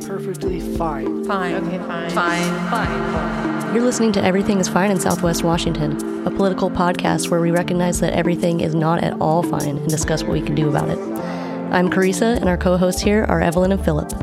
[0.00, 1.24] say perfectly fine.
[1.24, 1.54] Fine.
[1.54, 2.10] Okay, fine.
[2.10, 2.70] Fine.
[2.70, 3.74] Fine.
[3.74, 8.00] You're listening to Everything is Fine in Southwest Washington, a political podcast where we recognize
[8.00, 10.98] that everything is not at all fine and discuss what we can do about it.
[10.98, 14.10] I'm Carissa, and our co hosts here are Evelyn and Philip.
[14.10, 14.18] So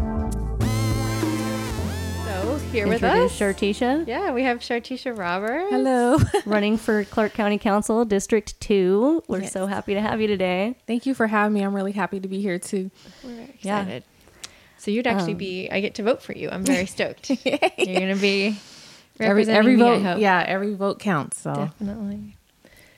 [2.72, 3.40] here with Introduce us.
[3.40, 5.72] Chartisha, Yeah, we have Chartisha Roberts.
[5.72, 6.20] Hello.
[6.46, 9.24] running for Clark County Council, District 2.
[9.28, 9.52] We're Yes.
[9.52, 10.76] so happy to have you today.
[10.86, 11.62] Thank you for having me.
[11.62, 12.92] I'm really happy to be here too.
[13.24, 14.04] We're excited.
[14.04, 14.09] Yeah.
[14.80, 15.70] So you'd actually Um, be.
[15.70, 16.50] I get to vote for you.
[16.50, 17.30] I'm very stoked.
[17.30, 17.58] You're
[18.00, 18.58] gonna be
[19.20, 21.40] Every every me, vote, yeah, every vote counts.
[21.42, 22.36] So definitely.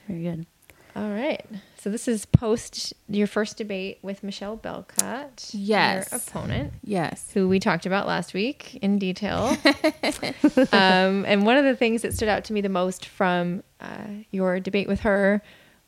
[0.08, 0.46] Very good.
[0.94, 1.44] All right.
[1.80, 6.08] So this is post your first debate with Michelle Belkot, Yes.
[6.12, 9.56] your opponent, yes, who we talked about last week in detail.
[10.72, 13.86] um, and one of the things that stood out to me the most from uh,
[14.30, 15.42] your debate with her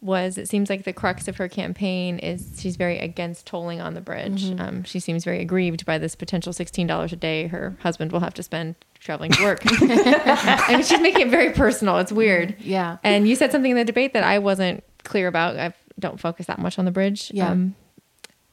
[0.05, 3.95] was it seems like the crux of her campaign is she's very against tolling on
[3.95, 4.51] the bridge.
[4.61, 8.35] Um, she seems very aggrieved by this potential $16 a day her husband will have
[8.35, 9.61] to spend traveling to work.
[9.65, 11.99] I mean, she's making it very personal.
[11.99, 12.55] It's weird.
[12.61, 15.57] yeah, And you said something in the debate that I wasn't clear about.
[15.57, 17.31] I don't focus that much on the bridge.
[17.35, 17.51] Yeah.
[17.51, 17.75] Um,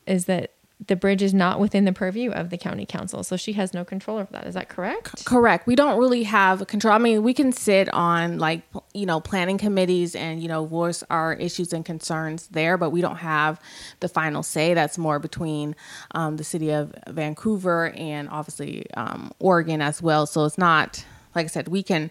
[0.07, 0.53] is that
[0.87, 3.85] the bridge is not within the purview of the county council, so she has no
[3.85, 4.47] control over that.
[4.47, 5.25] Is that correct?
[5.25, 5.67] correct.
[5.67, 6.93] We don't really have control.
[6.93, 11.03] I mean, we can sit on like you know planning committees and you know voice
[11.09, 13.61] our issues and concerns there, but we don't have
[13.99, 14.73] the final say.
[14.73, 15.75] That's more between
[16.15, 20.25] um, the city of Vancouver and obviously um, Oregon as well.
[20.25, 22.09] So it's not like I said, we can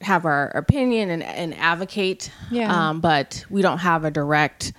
[0.00, 2.88] have our opinion and, and advocate, Yeah.
[2.88, 4.72] um, but we don't have a direct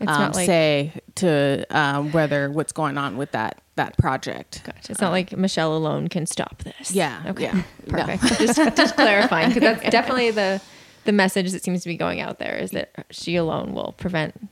[0.00, 4.62] It's um, not like- say to um, whether what's going on with that that project.
[4.64, 4.92] Gotcha.
[4.92, 6.90] It's not like Michelle alone can stop this.
[6.92, 7.44] Yeah, Okay.
[7.44, 7.62] yeah.
[7.86, 8.04] No.
[8.04, 8.22] Perfect.
[8.38, 10.60] just just clarifying because that's definitely the
[11.04, 14.48] the message that seems to be going out there is that she alone will prevent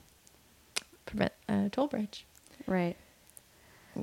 [1.06, 2.24] prevent a toll bridge.
[2.67, 2.97] Right.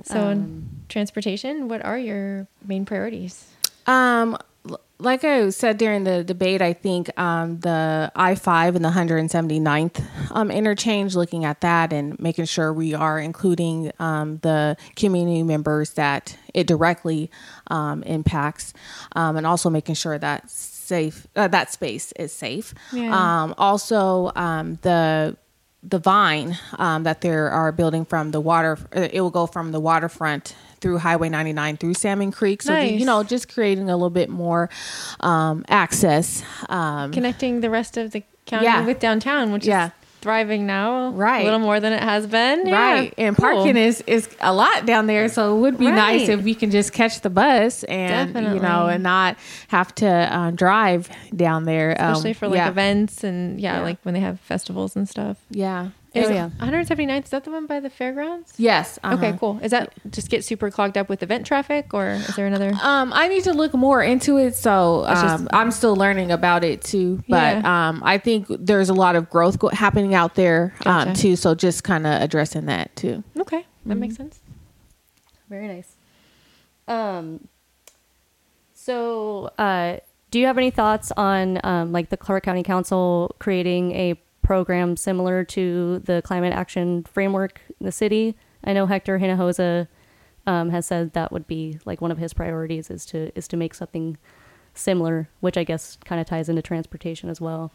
[0.05, 3.45] So, in Um, transportation, what are your main priorities?
[3.85, 4.39] Um, l-
[5.03, 10.03] like I said during the debate, I think um, the I five and the 179th
[10.31, 15.91] um, interchange, looking at that and making sure we are including um, the community members
[15.91, 17.29] that it directly
[17.67, 18.73] um, impacts,
[19.15, 22.73] um, and also making sure that safe uh, that space is safe.
[22.91, 23.13] Yeah.
[23.13, 25.37] Um, also, um, the
[25.83, 29.73] the vine um, that they are building from the water, uh, it will go from
[29.73, 32.61] the waterfront through Highway 99 through Salmon Creek.
[32.61, 34.69] So, the- you know, just creating a little bit more
[35.21, 36.43] um, access.
[36.69, 38.85] Um, Connecting the rest of the county Yeah.
[38.85, 39.87] with downtown, which Yeah.
[39.87, 41.41] is thriving now, Right.
[41.41, 42.75] A little more than it has been, Yeah.
[42.93, 43.13] Right.
[43.17, 43.43] And Cool.
[43.55, 45.27] parking is, is a lot down there.
[45.29, 48.87] So it would be nice if we can just catch the bus and, you know,
[48.87, 49.37] and not
[49.69, 51.95] have to uh, drive down there.
[51.99, 52.69] Um, especially for like yeah.
[52.69, 53.83] events and yeah, Yeah.
[53.83, 55.37] like when they have festivals and stuff.
[55.49, 55.87] Yeah.
[56.13, 56.49] Is Oh, yeah.
[56.59, 58.53] 179th is that the one by the fairgrounds?
[58.57, 58.99] Yes.
[59.03, 59.37] Okay, uh-huh.
[59.39, 59.59] cool.
[59.63, 62.71] Is that just get super clogged up with event traffic, or is there another?
[62.83, 66.31] Um, I need to look more into it, so It's just- um, I'm still learning
[66.31, 67.23] about it too.
[67.27, 67.87] But Yeah.
[67.89, 71.35] um, I think there's a lot of growth go- happening out there um, too.
[71.35, 73.23] So just kind of addressing that too.
[73.39, 74.23] Okay, that makes Mm-hmm.
[74.23, 74.39] sense.
[75.49, 75.95] Very nice.
[76.87, 77.47] Um,
[78.73, 79.97] so, uh,
[80.31, 84.95] do you have any thoughts on um, like the Clark County Council creating a program
[84.97, 88.35] similar to the climate action framework in the city?
[88.63, 89.87] I know Hector Hinojosa
[90.45, 93.57] um, has said that would be like one of his priorities is to is to
[93.57, 94.17] make something
[94.75, 97.71] similar, which I guess kind of ties into transportation as well.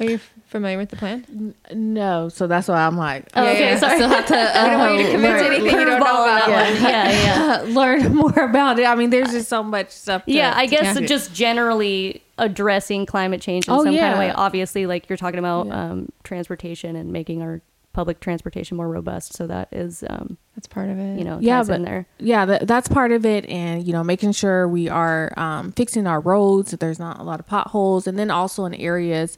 [0.00, 1.54] Are you f- familiar with the plan?
[1.74, 3.78] No, so that's why I'm like, Oh, Yeah, okay, yeah.
[3.78, 3.96] sorry.
[3.96, 5.86] still have to I don't want you to uh, commit to learn- anything you don't
[5.88, 6.46] know about.
[6.46, 6.82] that one.
[6.82, 7.62] Yeah, yeah.
[7.74, 8.86] learn more about it.
[8.86, 10.24] I mean, there's just so much stuff.
[10.24, 11.06] To, yeah, I guess yeah.
[11.06, 14.30] just generally addressing climate change in Oh, some kind of way.
[14.30, 15.90] Obviously, like you're talking about Yeah.
[15.90, 17.60] um, transportation and making our
[17.92, 19.34] public transportation more robust.
[19.34, 21.16] So that is, um, That's part of it.
[21.16, 22.06] you know, Yeah, but in there.
[22.18, 26.04] yeah, that, that's part of it, and you know, making sure we are um, fixing
[26.08, 26.72] our roads.
[26.72, 29.36] That there's not a lot of potholes, and then also in areas.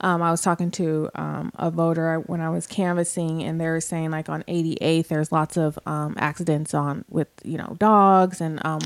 [0.00, 3.80] Um, I was talking to um, a voter when I was canvassing, and they were
[3.80, 8.60] saying like on 88th, there's lots of um, accidents on with you know dogs and
[8.66, 8.80] um,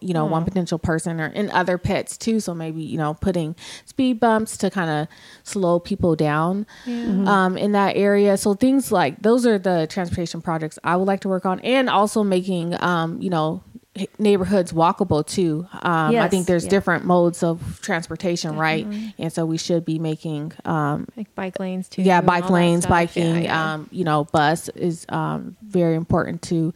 [0.00, 2.40] you know one potential person or and other pets too.
[2.40, 3.54] So maybe you know putting
[3.84, 5.08] speed bumps to kind of
[5.44, 8.38] slow people down um, in that area.
[8.38, 11.88] So things like those are the transportation projects I would like to work on, and
[11.88, 13.62] also making um, you know
[14.18, 15.66] neighborhoods walkable too.
[15.72, 16.70] Um, I think there's yeah.
[16.70, 18.86] different modes of transportation, right?
[19.18, 22.02] And so we should be making um, like bike lanes too.
[22.02, 23.36] yeah bike lanes, biking.
[23.36, 23.74] Yeah, yeah.
[23.74, 26.74] Um, you know, bus is um, very important to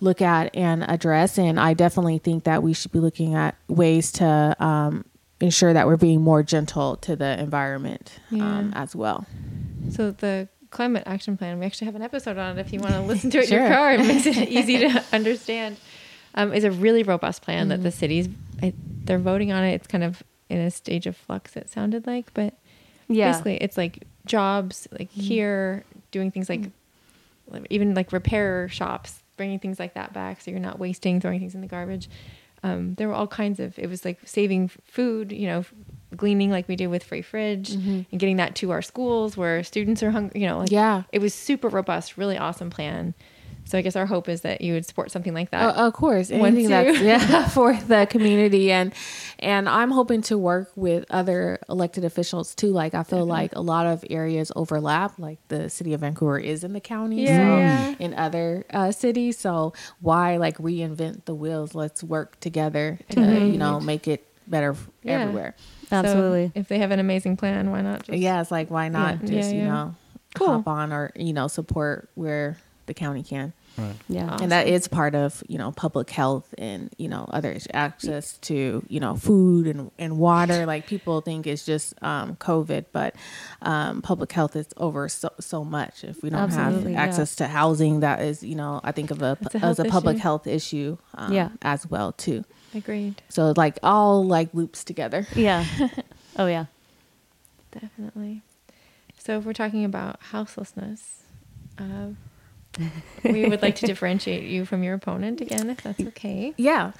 [0.00, 1.38] look at and address.
[1.38, 5.04] And I definitely think that we should be looking at ways to um,
[5.40, 9.26] ensure that we're being more gentle to the environment um, as well.
[9.90, 12.94] So the climate action plan, we actually have an episode on it if you want
[12.94, 13.92] to listen to it in your car.
[13.94, 15.76] It makes it easy to understand.
[16.34, 18.28] um, is a really robust plan that the cities
[18.62, 18.72] I,
[19.06, 19.72] they're voting on it.
[19.74, 21.56] It's kind of in a stage of flux.
[21.56, 22.54] It sounded like, but
[23.08, 23.30] Yeah.
[23.32, 26.70] basically it's like jobs like here doing things like
[27.48, 31.40] like, even like repair shops bringing things like that back so you're not wasting throwing
[31.40, 32.08] things in the garbage
[32.62, 35.64] um, there were all kinds of it was like saving food you know
[36.16, 40.02] gleaning like we do with free fridge and getting that to our schools where students
[40.02, 41.04] are hungry you know like Yeah.
[41.12, 43.14] it was super robust really awesome plan
[43.64, 45.92] so i guess our hope is that you would support something like that Uh, of
[45.92, 48.92] course, anything that's yeah for the community, and
[49.38, 52.72] and I'm hoping to work with other elected officials too.
[52.72, 55.18] Like I feel like a lot of areas overlap.
[55.18, 59.38] Like the city of Vancouver is in the county, Yeah, so in other uh, cities.
[59.38, 61.74] So why like reinvent the wheels?
[61.74, 64.74] Let's work together to you know make it better
[65.04, 65.20] Yeah.
[65.20, 65.54] everywhere.
[65.90, 66.52] So Absolutely.
[66.54, 69.28] if they have an amazing plan why not just Yeah, it's like why not Yeah.
[69.28, 69.94] just Yeah, you know
[70.36, 70.48] Cool.
[70.48, 72.56] hop on or you know support where
[72.86, 73.52] the county can.
[74.08, 74.36] yeah.
[74.42, 78.84] and that is part of you know public health and you know others access to
[78.88, 83.14] you know food and, and water like people think it's just um, covid but
[83.62, 87.46] um, public health is over so, so much if we don't Absolutely, have access to
[87.46, 90.22] housing that is you know i think of a, a as a public issue.
[90.22, 91.48] health issue um, Yeah.
[91.62, 92.44] as well too
[92.74, 95.64] agreed so like all like loops together Yeah.
[96.36, 96.66] Oh yeah.
[97.72, 98.42] Definitely.
[99.18, 101.22] So, if we're talking about houselessness,
[101.78, 102.08] uh,
[103.24, 106.54] we would like to differentiate you from your opponent again, if that's okay.
[106.56, 106.92] yeah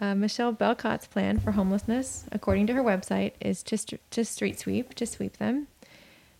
[0.00, 4.58] Uh, Michelle Belkot's plan for homelessness, according to her website, is to, st- to street
[4.58, 5.66] sweep, to sweep them,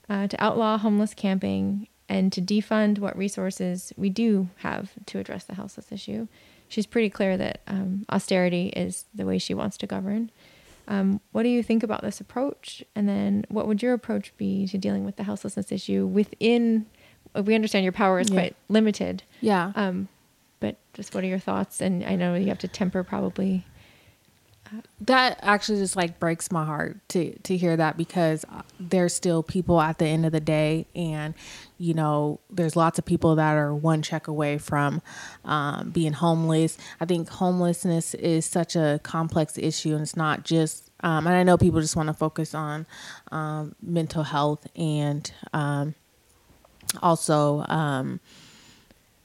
[0.09, 5.45] uh, to outlaw homeless camping, and to defund what resources we do have to address
[5.45, 6.29] the houseless issue.
[6.69, 10.31] She's pretty clear that um, austerity is the way she wants to govern.
[10.89, 12.83] Um, what do you think about this approach?
[12.95, 16.87] And then what would your approach be to dealing with the houselessness issue within?
[17.35, 18.35] We understand your power is Yeah.
[18.35, 20.09] quite limited, yeah um,
[20.61, 21.81] but just what are your thoughts?
[21.81, 23.65] And I know you have to temper probably.
[25.01, 29.43] That actually just like breaks my heart to to hear that because uh, there's still
[29.43, 31.35] people at the end of the day and
[31.79, 35.03] you know there's lots of people that are one check away from
[35.45, 40.91] um, being homeless i think homelessness is such a complex issue and it's not just
[41.01, 42.87] um, and i know people just want to focus on
[43.33, 45.95] um, mental health and um,
[47.03, 48.21] also um,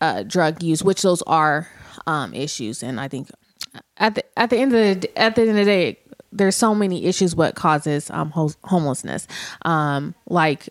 [0.02, 1.70] uh, drug use, which those are
[2.08, 2.84] um, issues.
[2.84, 3.30] And I think
[3.98, 5.98] at the at the end of the at the end of the day,
[6.32, 9.28] there's so many issues what causes um, ho- homelessness.
[9.64, 10.70] Um, like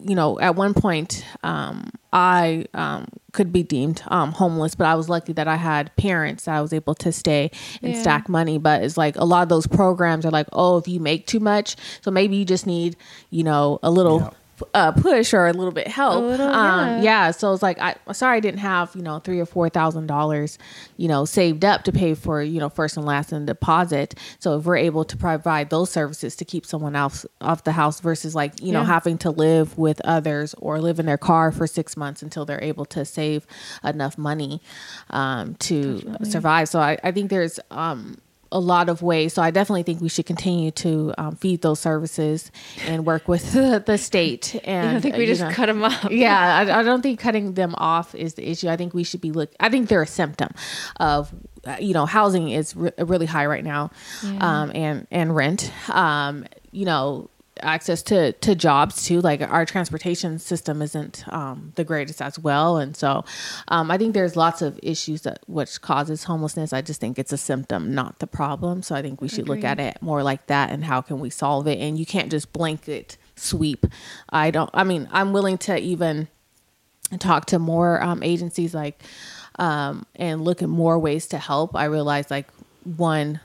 [0.00, 4.94] you know, at one point, um, I um, could be deemed um, homeless, but I
[4.94, 7.50] was lucky that I had parents that I was able to stay
[7.82, 8.00] and Yeah.
[8.00, 8.58] stack money.
[8.58, 11.40] But it's like a lot of those programs are like, oh, if you make too
[11.40, 12.96] much, so maybe you just need,
[13.30, 14.20] you know, a little.
[14.20, 14.30] Yeah.
[14.74, 16.24] Uh, push or a little bit help.
[16.24, 17.02] Little, um, yeah.
[17.02, 17.30] yeah.
[17.30, 20.58] So it's like I sorry I didn't have you know three or four thousand dollars,
[20.96, 24.14] you know, saved up to pay for you know first and last and deposit.
[24.38, 28.00] So if we're able to provide those services to keep someone else off the house
[28.00, 31.66] versus like you know having to live with others or live in their car for
[31.66, 33.46] six months until they're able to save
[33.84, 34.60] enough money
[35.10, 36.68] um, to survive.
[36.68, 38.18] So I, I think there's um,
[38.50, 39.34] a lot of ways.
[39.34, 42.50] So I definitely think we should continue to um, feed those services
[42.86, 44.58] and work with the, the state.
[44.64, 46.08] And I think uh, we you just know- cut them off.
[46.10, 48.68] yeah, I, I don't think cutting them off is the issue.
[48.68, 49.52] I think we should be look.
[49.60, 50.50] I think they're a symptom
[50.98, 51.32] of,
[51.66, 53.90] uh, you know, housing is re- really high right now,
[54.24, 54.38] Yeah.
[54.62, 55.70] um, and and rent.
[55.90, 57.28] Um, you know,
[57.60, 59.20] access to to jobs too.
[59.20, 63.24] Like our transportation system isn't um, the greatest as well, and so
[63.68, 66.72] um, I think there's lots of issues that which causes homelessness.
[66.72, 68.82] I just think it's a symptom, not the problem.
[68.82, 71.30] So I think we should look at it more like that and how can we
[71.30, 71.78] solve it.
[71.78, 73.86] And you can't just blanket sweep.
[74.30, 74.70] I don't.
[74.74, 76.28] I mean, I'm willing to even
[77.18, 79.02] talk to more um, agencies like
[79.58, 81.74] um, and look at more ways to help.
[81.74, 82.48] I realize like
[82.84, 83.40] one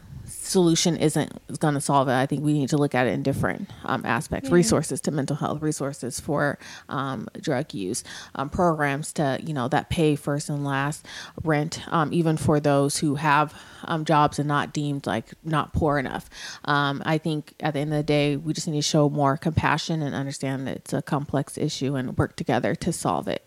[0.53, 2.13] solution isn't going to solve it.
[2.13, 5.35] I think we need to look at it in different um, aspects: resources to mental
[5.35, 8.03] health, resources for um, drug use,
[8.35, 11.05] um, programs to you know that pay first and last,
[11.43, 13.53] rent, um, even for those who have
[13.85, 16.29] um, jobs and not deemed like not poor enough.
[16.65, 19.35] Um, I think at the end of the day, we just need to show more
[19.35, 23.45] compassion and understand that it's a complex issue and work together to solve it.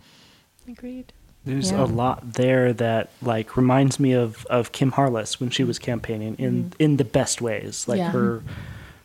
[0.69, 1.13] Agreed.
[1.47, 1.85] There's Yeah.
[1.85, 6.35] a lot there that like reminds me of of Kim Harless when she was campaigning
[6.39, 6.83] in mm-hmm.
[6.83, 7.87] in the best ways.
[7.87, 8.11] Like Yeah.
[8.11, 8.43] her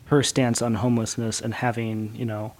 [0.06, 2.52] her stance on homelessness and having, you know,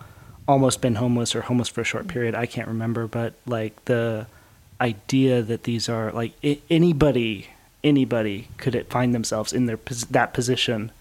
[0.49, 2.13] almost been homeless or homeless for a short mm-hmm.
[2.13, 4.27] period, I can't remember, but like the
[4.81, 7.49] idea that these are like I- anybody
[7.85, 9.79] anybody could find themselves in their
[10.11, 10.93] that position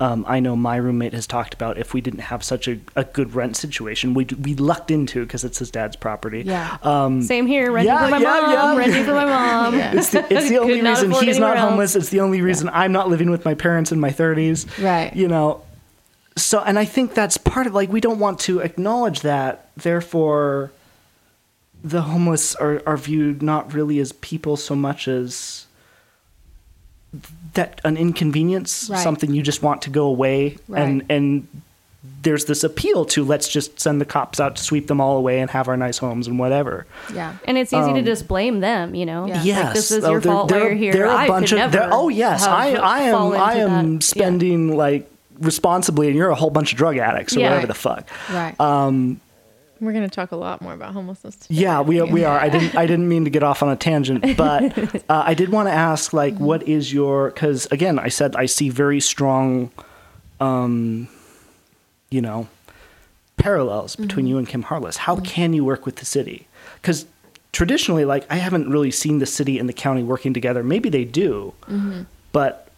[0.00, 3.02] Um, I know my roommate has talked about if we didn't have such a, a
[3.02, 6.42] good rent situation, we we lucked into because it's his dad's property.
[6.46, 6.78] Yeah.
[6.84, 7.72] Um, Same here.
[7.72, 8.52] Renting Yeah, for my yeah, mom.
[8.52, 8.76] yeah.
[8.76, 9.74] Renting for my mom.
[9.98, 11.68] it's the, it's the only not reason he's not anywhere else.
[11.70, 11.96] homeless.
[11.96, 14.66] It's the only reason I'm not living with my parents in my 30s.
[14.82, 15.14] Right.
[15.16, 15.62] You know,
[16.36, 19.70] so, and I think that's part of like, we don't want to acknowledge that.
[19.76, 20.70] Therefore,
[21.82, 25.66] the homeless are, are viewed not really as people so much as
[27.54, 29.02] that an inconvenience, Right.
[29.02, 30.56] something you just want to go away.
[30.74, 31.06] And, Right.
[31.10, 31.46] and
[32.22, 35.40] there's this appeal to let's just send the cops out to sweep them all away
[35.40, 36.86] and have our nice homes and whatever.
[37.14, 37.34] Yeah.
[37.46, 39.26] And it's easy to Um, just blame them, you know?
[39.26, 39.36] Yeah.
[39.36, 39.74] Like, Yes.
[39.74, 40.92] this is Oh, your there- fault there- while you're here.
[40.92, 43.94] There are I a bunch could of never oh yes, I I am I am
[43.98, 44.02] that.
[44.04, 45.08] spending like
[45.40, 47.50] responsibly, and you're a whole bunch of drug addicts or Yeah.
[47.50, 48.04] whatever the fuck.
[48.32, 48.58] Right.
[48.60, 49.20] Um,
[49.80, 51.36] We're going to talk a lot more about homelessness.
[51.36, 51.54] Today.
[51.60, 52.38] yeah, we we are.
[52.38, 54.76] I didn't I didn't mean to get off on a tangent, but
[55.10, 56.44] uh, I did want to ask like, Mm-hmm.
[56.44, 57.30] what is your?
[57.30, 59.70] Because again, I said I see very strong,
[60.40, 61.08] um,
[62.10, 62.48] you know,
[63.36, 64.30] parallels between Mm-hmm.
[64.30, 64.96] you and Kim Harless.
[64.98, 66.46] How can you work with the city?
[66.80, 67.06] Because
[67.52, 70.62] traditionally, like, I haven't really seen the city and the county working together.
[70.62, 72.02] Maybe they do, Mm-hmm.
[72.32, 72.68] but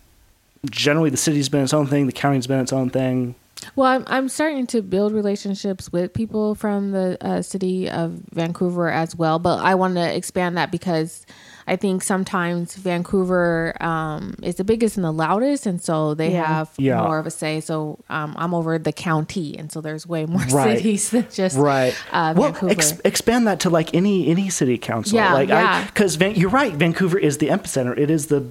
[0.71, 3.35] generally, the city's been its own thing, the county's been its own thing.
[3.76, 8.90] Well, I'm, I'm starting to build relationships with people from the uh, city of Vancouver
[8.90, 11.26] as well, but I want to expand that because
[11.67, 16.47] I think sometimes Vancouver um, is the biggest and the loudest, and so they Yeah.
[16.47, 17.02] have Yeah.
[17.02, 17.61] more of a say.
[17.61, 20.79] So um, I'm over the county, and so there's way more Right.
[20.79, 25.17] cities than just right uh, well ex- expand that to like any any city council
[25.17, 25.85] Yeah, like yeah.
[25.87, 28.47] because Van- you're right vancouver is the epicenter it is the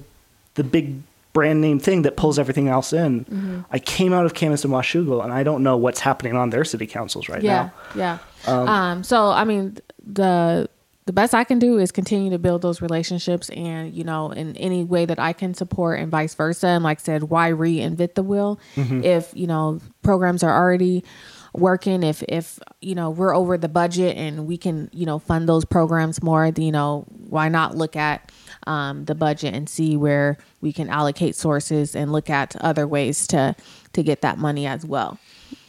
[0.54, 1.02] the big
[1.32, 3.60] brand name thing that pulls everything else in Mm-hmm.
[3.70, 6.64] i came out of camas and washougal and i don't know what's happening on their
[6.64, 8.18] city councils right yeah, now yeah.
[8.46, 8.90] Yeah.
[8.90, 10.68] Um, so I mean, the
[11.06, 14.56] the best I can do is continue to build those relationships, and you know, in
[14.56, 16.68] any way that I can support, and vice versa.
[16.68, 21.04] And like I said, why reinvent the wheel if you know programs are already
[21.52, 25.48] working if if you know we're over the budget and we can you know fund
[25.48, 28.30] those programs more you know why not look at
[28.66, 33.26] um, the budget and see where we can allocate sources and look at other ways
[33.28, 33.54] to
[33.92, 35.18] to get that money as well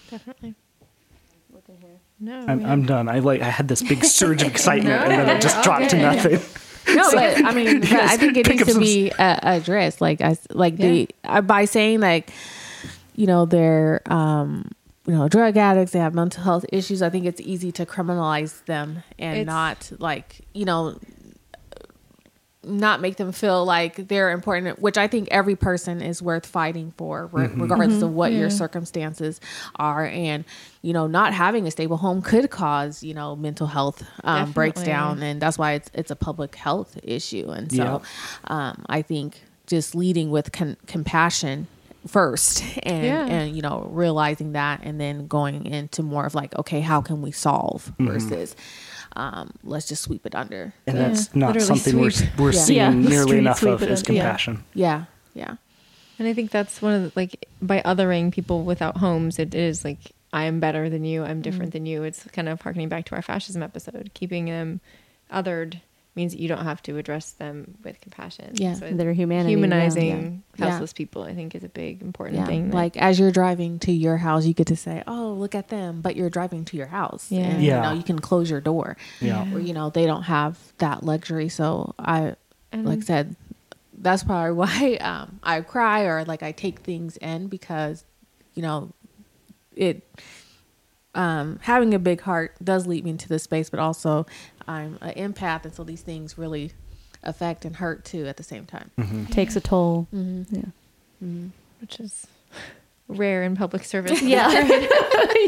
[0.10, 0.56] Definitely.
[2.24, 5.12] No, I'm, I'm done i like i had this big surge of excitement No, and
[5.28, 6.40] then it just you're dropped to nothing
[6.96, 10.02] No, but I mean, but I think it needs to some- be uh, addressed.
[10.02, 12.32] Like I like the uh, by saying like,
[13.16, 14.70] you know, they're um,
[15.06, 15.92] you know, drug addicts.
[15.94, 17.02] They have mental health issues.
[17.04, 20.98] I think it's easy to criminalize them and It's- not like you know,
[22.64, 24.80] not make them feel like they're important.
[24.80, 29.42] Which I think every person is worth fighting for, re- regardless of what your circumstances
[29.78, 30.06] are.
[30.06, 30.46] And
[30.84, 34.84] you know, not having a stable home could cause you know mental health um, breaks
[34.84, 38.00] down and that's why it's it's a public health issue and so Yeah.
[38.70, 41.68] um, i think just leading with con- compassion
[42.08, 43.26] first and Yeah.
[43.28, 47.22] and you know realizing that and then going into more of like okay how can
[47.22, 48.56] we solve versus
[49.16, 52.60] um, let's just sweep it under and Yeah, that's not literally something we're, we're Yeah.
[52.60, 54.14] seeing Yeah, nearly street enough sweep of it is up, yeah.
[54.24, 55.56] compassion yeah yeah
[56.20, 59.84] And I think that's one of the, like by othering people without homes, it is
[59.84, 60.00] like
[60.34, 62.04] I am better than you, I'm different than you.
[62.04, 64.12] It's kind of harkening back to our fascism episode.
[64.14, 64.80] Keeping them
[65.30, 65.82] othered
[66.14, 68.52] means that you don't have to address them with compassion.
[68.56, 70.66] Yeah, so their humanity, humanizing Yeah.
[70.66, 70.72] Yeah.
[70.72, 72.72] houseless people, I think, is a big important yeah thing.
[72.72, 76.02] like as you're driving to your house you get to say oh look at them
[76.02, 77.44] but you're driving to your house Yeah.
[77.44, 77.76] and, Yeah.
[77.78, 79.54] you know you can close your door Yeah.
[79.54, 82.36] or you know they don't have that luxury so i
[82.74, 83.36] and like I said,
[83.98, 88.04] that's probably why um, I cry or like I take things in because,
[88.56, 88.92] you know,
[89.76, 90.04] it
[91.14, 94.26] um, having a big heart does lead me into this space, but also
[94.68, 96.72] I'm an empath, and so these things really
[97.24, 98.92] affect and hurt too at the same time.
[99.32, 100.08] Takes a toll.
[100.14, 100.56] Mm-hmm.
[101.22, 101.48] Yeah.
[101.80, 102.28] which is
[103.08, 104.22] rare in public service.
[104.24, 104.50] Yeah.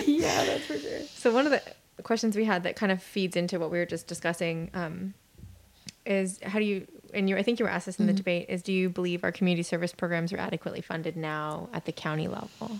[0.05, 0.99] yeah, that's for sure.
[1.15, 1.61] So one of the
[2.03, 5.13] questions we had that kind of feeds into what we were just discussing um,
[6.05, 8.47] is how do you and you I think you were asked this in the debate
[8.49, 12.27] is do you believe our community service programs are adequately funded now at the county
[12.27, 12.79] level?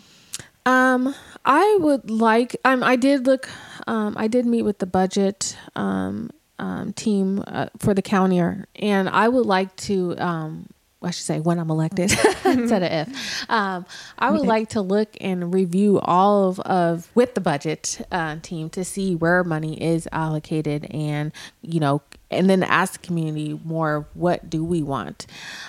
[0.66, 1.14] Um,
[1.46, 2.56] I would like.
[2.64, 3.50] Um, I did look.
[3.88, 9.10] Um, I did meet with the budget um, um, team uh, for the county, and
[9.10, 10.18] I would like to.
[10.18, 10.70] Um,
[11.02, 12.12] I should say when I'm elected
[12.46, 13.50] instead of if.
[13.50, 13.86] Um,
[14.18, 18.70] I would like to look and review all of, of with the budget uh, team
[18.70, 24.08] to see where money is allocated, and you know, and then ask the community more
[24.14, 25.26] what do we want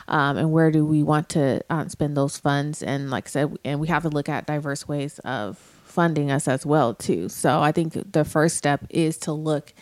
[0.09, 3.57] um, and where do we want to um, spend those funds and like i said
[3.65, 7.61] and we have to look at diverse ways of funding us as well too so
[7.61, 9.73] i think the first step is to look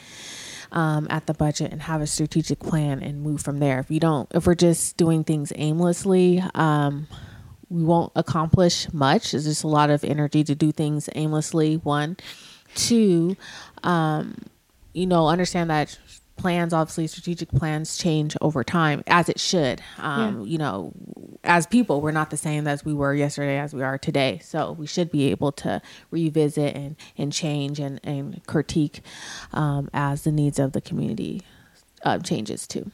[0.72, 4.00] um, at the budget and have a strategic plan and move from there if you
[4.00, 7.06] don't if we're just doing things aimlessly um,
[7.72, 9.32] we won't accomplish much.
[9.32, 11.76] It's just a lot of energy to do things aimlessly.
[11.76, 12.18] One,
[12.74, 13.36] two,
[13.82, 14.36] um,
[14.92, 15.98] you know, understand that
[16.42, 19.80] plans, obviously, strategic plans change over time, as it should.
[19.98, 20.46] Um, Yeah.
[20.52, 20.92] You know,
[21.44, 24.40] as people, we're not the same as we were yesterday, as we are today.
[24.42, 25.80] So we should be able to
[26.10, 29.00] revisit and, and change and, and critique
[29.52, 31.42] um, as the needs of the community
[32.04, 32.90] uh, changes too.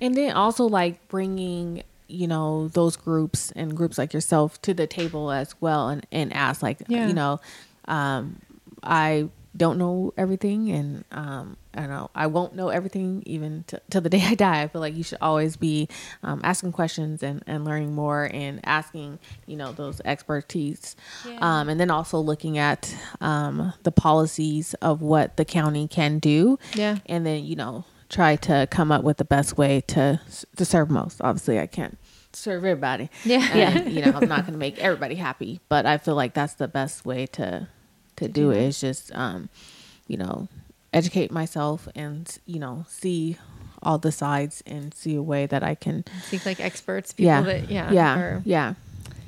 [0.00, 4.86] And then also like bringing you know those groups and groups like yourself to the
[4.86, 7.08] table as well and, and ask like Yeah.
[7.08, 7.40] you know
[7.88, 8.36] um,
[8.82, 12.10] i don't know everything and um, i don't know.
[12.14, 14.62] I won't know everything even t- till the day i die.
[14.62, 15.88] I feel like you should always be
[16.22, 20.96] um, asking questions and, and learning more and asking you know those expertise.
[21.28, 21.38] Yeah.
[21.40, 26.58] um, and then also looking at um, the policies of what the county can do.
[26.74, 26.98] Yeah.
[27.06, 30.20] and then you know try to come up with the best way to
[30.56, 31.20] to serve most.
[31.20, 31.98] Obviously i can't
[32.32, 33.10] serve everybody.
[33.24, 33.38] Yeah.
[33.52, 36.54] and, you know i'm not going to make everybody happy but i feel like that's
[36.54, 37.68] the best way to
[38.16, 38.58] to do it.
[38.62, 39.48] is just um
[40.06, 40.48] you know
[40.94, 43.36] educate myself and you know see
[43.82, 47.40] all the sides and see a way that i can Seek like experts, people yeah
[47.42, 48.74] that yeah, yeah are- yeah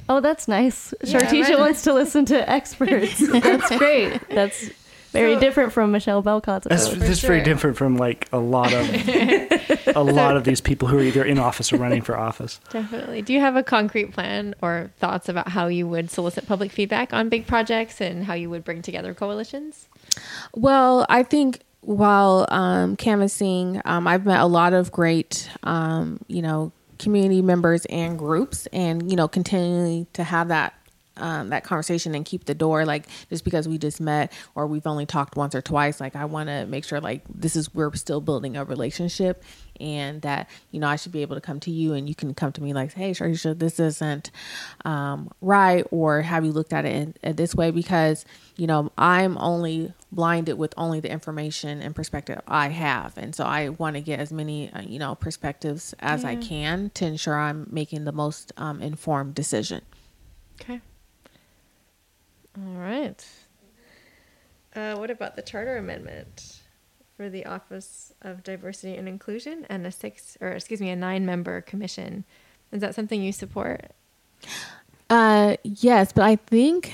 [0.09, 0.95] Oh, that's nice.
[1.03, 1.59] Yeah, Chartisha right.
[1.59, 3.19] wants to listen to experts.
[3.29, 4.21] That's great.
[4.29, 4.71] That's
[5.11, 7.09] very So- different from Michelle Belkot's That's, approach.
[7.09, 8.89] that's very different from like a lot of
[9.97, 12.61] a lot of these people who are either in office or running for office.
[12.71, 13.23] Definitely.
[13.23, 17.13] Do you have a concrete plan or thoughts about how you would solicit public feedback
[17.13, 19.89] on big projects and how you would bring together coalitions?
[20.55, 26.43] Well, I think while um, canvassing, um, I've met a lot of great, um, you
[26.43, 30.75] know, community members and groups, and you know, continuing to have that.
[31.19, 34.87] Um, that conversation and keep the door like just because we just met or we've
[34.87, 37.95] only talked once or twice like i want to make sure like this is we're
[37.95, 39.43] still building a relationship
[39.81, 42.35] and that you know i should be able to come to you and you can
[42.35, 44.31] come to me like hey Chartisha, this isn't
[44.85, 47.71] um, right or have you looked at it in, in this way?
[47.71, 48.25] Because
[48.57, 53.17] you know i'm only blinded with only the information and perspective i have.
[53.17, 56.91] And so i want to get as many uh, you know perspectives as i can
[56.95, 59.83] to ensure i'm making the most um, informed decision.
[60.61, 60.81] Okay.
[62.57, 63.25] All right.
[64.75, 66.59] Uh, what about the charter amendment
[67.17, 71.63] for the Office of Diversity and Inclusion and a six, or excuse me, a nine-member
[71.63, 72.25] commission?
[72.73, 73.91] Is that something you support?
[75.09, 76.93] uh yes but i think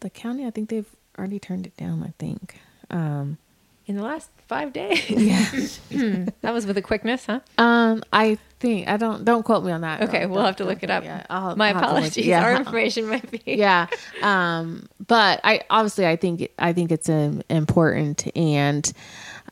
[0.00, 3.38] the county i think they've already turned it down i think um
[3.86, 5.08] In the last five days?
[5.08, 5.48] yeah
[6.42, 7.38] that was with a quickness, huh?
[7.56, 10.02] Um, I think I don't don't quote me on that.
[10.04, 11.04] Okay, we'll have to look it up.
[11.04, 12.26] Yeah, I'll- My I'll have to look- apologies.
[12.26, 12.42] yeah.
[12.44, 13.42] Our information might be.
[13.46, 13.88] yeah.
[14.22, 18.90] Um, but I obviously I think I think it's um, important and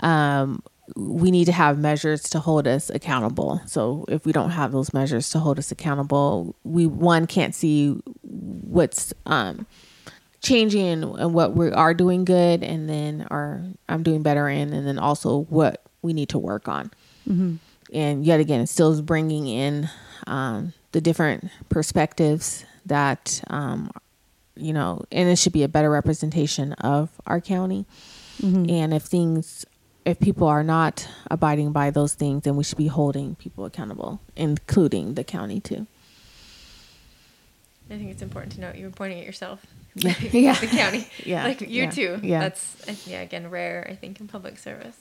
[0.01, 0.63] um
[0.97, 3.61] we need to have measures to hold us accountable.
[3.67, 7.91] So if we don't have those measures to hold us accountable, we one can't see
[8.23, 9.67] what's um
[10.43, 14.87] changing and, what we are doing good and then are I'm doing better in and
[14.87, 16.91] then also what we need to work on.
[17.93, 19.89] And yet again, it still is bringing in
[20.27, 23.91] um, the different perspectives that um,
[24.57, 27.87] you know, and it should be a better representation of our county.
[28.43, 29.67] And if things,
[30.07, 34.21] if people are not abiding by those things, then we should be holding people accountable,
[34.35, 35.87] including the county too.
[37.91, 39.65] I think it's important to note you were pointing at yourself.
[39.95, 40.15] Yeah.
[40.33, 40.55] Yeah.
[40.61, 41.07] the county.
[41.25, 41.45] Yeah.
[41.45, 41.91] Like you Yeah.
[41.91, 42.21] too.
[42.23, 42.41] Yeah.
[42.41, 44.97] That's, yeah, again, rare, I think, in public service.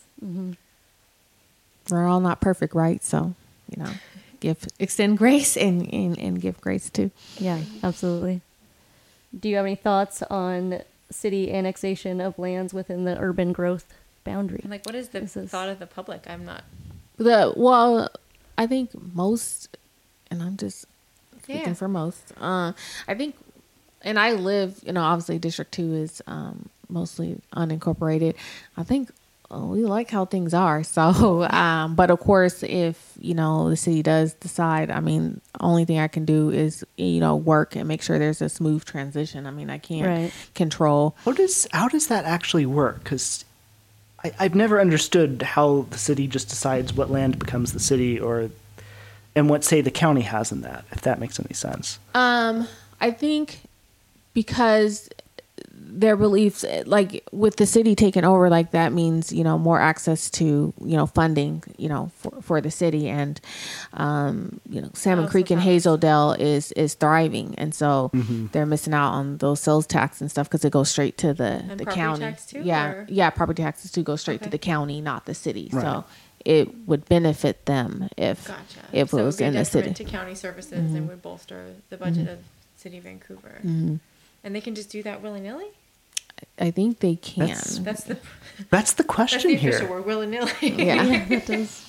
[1.90, 3.04] We're all not perfect, right?
[3.04, 3.34] So,
[3.70, 3.92] you know,
[4.40, 7.12] give extend grace and and, and give grace too.
[7.38, 8.42] Yeah, absolutely.
[9.38, 14.62] Do you have any thoughts on city annexation of lands within the urban growth boundary?
[14.68, 16.26] Like, what is the This is- thought of the public?
[16.28, 16.64] I'm not.
[17.18, 18.10] The well,
[18.58, 19.78] I think most,
[20.32, 20.86] and I'm just
[21.44, 21.74] speaking Yeah.
[21.74, 22.32] for most.
[22.40, 22.74] Uh,
[23.08, 23.36] I think,
[24.04, 28.36] and I live, you know, obviously District Two is um, mostly unincorporated.
[28.78, 29.10] I think
[29.52, 30.84] we like how things are.
[31.00, 35.86] So, um, but of course, if you know the city does decide, I mean, only
[35.86, 39.46] thing I can do is you know work and make sure there's a smooth transition.
[39.48, 40.32] I mean, I can't Right.
[40.56, 41.16] control.
[41.26, 43.04] How does how does that actually work?
[43.04, 43.46] Because
[44.38, 48.50] I've never understood how the city just decides what land becomes the city, or
[49.36, 50.84] and what say the county has in that.
[50.92, 52.00] If that makes any sense.
[52.14, 52.68] Um,
[53.00, 53.62] I think
[54.34, 55.10] because
[55.92, 60.30] their beliefs, like with the city taking over, like that means you know more access
[60.32, 63.42] to you know funding, you know for, for the city, and
[63.94, 67.74] um, you know Salmon Oh, so Creek and that- Hazel Dell is is thriving, and
[67.74, 68.12] so
[68.52, 71.44] they're missing out on those sales tax and stuff because it goes straight to the
[71.70, 72.20] And the property county.
[72.22, 75.34] tax too, yeah, or- yeah, property taxes too go straight to the county, not the
[75.34, 75.70] city.
[75.74, 75.82] Right.
[75.82, 76.06] So
[76.46, 78.60] it would benefit them if Gotcha.
[78.94, 79.94] if so it was be a in the city.
[79.94, 82.40] to county services and would bolster the budget of
[82.78, 83.60] City of Vancouver.
[83.66, 84.00] Mhm.
[84.42, 85.68] And they can just do that willy nilly.
[86.60, 87.48] I think they can.
[87.48, 88.18] That's- That's the
[88.70, 89.90] That's the that's question the official here.
[89.90, 90.52] word, willy nilly.
[90.62, 91.66] yeah.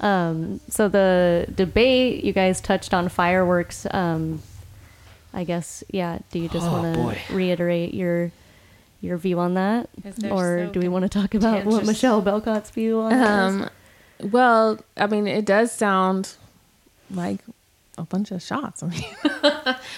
[0.00, 3.86] Um, so the debate you guys touched on fireworks.
[3.90, 4.40] Um,
[5.34, 6.20] I guess yeah.
[6.30, 8.32] Do you just Oh, want to reiterate your
[9.02, 9.90] your view on that,
[10.30, 11.84] or so do we want to talk about what.
[11.84, 13.20] Michelle Belkot's view on it is?
[13.22, 13.70] Um,
[14.30, 16.32] well, I mean, it does sound
[17.10, 17.40] like
[17.98, 18.82] a bunch of shots.
[18.82, 19.04] I mean,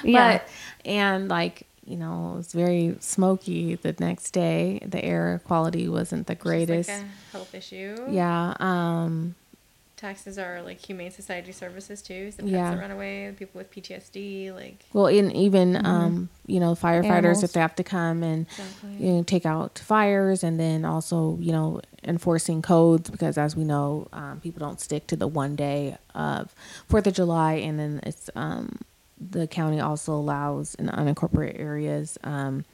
[0.02, 0.40] Yeah.
[0.84, 4.80] and like you know, it was very smoky the next day.
[4.86, 6.88] The air quality wasn't the It's greatest.
[6.88, 7.96] like a health issue.
[8.10, 8.54] yeah.
[8.60, 9.34] Um.
[9.96, 12.32] Taxes are like humane society services too.
[12.32, 12.70] So pets Yeah.
[12.72, 17.44] that run away, people with PTSD, like Well, in even um, you know, firefighters Animals.
[17.44, 18.96] if they have to come and Exactly.
[19.06, 23.62] you know, take out fires, and then also you know enforcing codes because as we
[23.62, 26.52] know, um, people don't stick to the one day of
[26.88, 28.80] Fourth of July, and then it's um,
[29.30, 32.64] the county also allows in unincorporated areas um,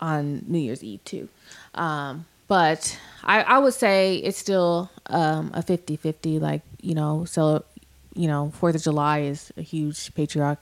[0.00, 1.28] on New Year's Eve too.
[1.74, 7.64] Um, but I, I would say it's still um, a 50-50, like you know, so
[8.14, 10.58] you know, Fourth of July is a huge patriotic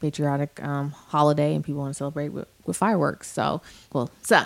[0.00, 3.30] patriotic um, holiday and people want to celebrate with, with fireworks.
[3.30, 3.60] So,
[3.92, 4.38] well, so,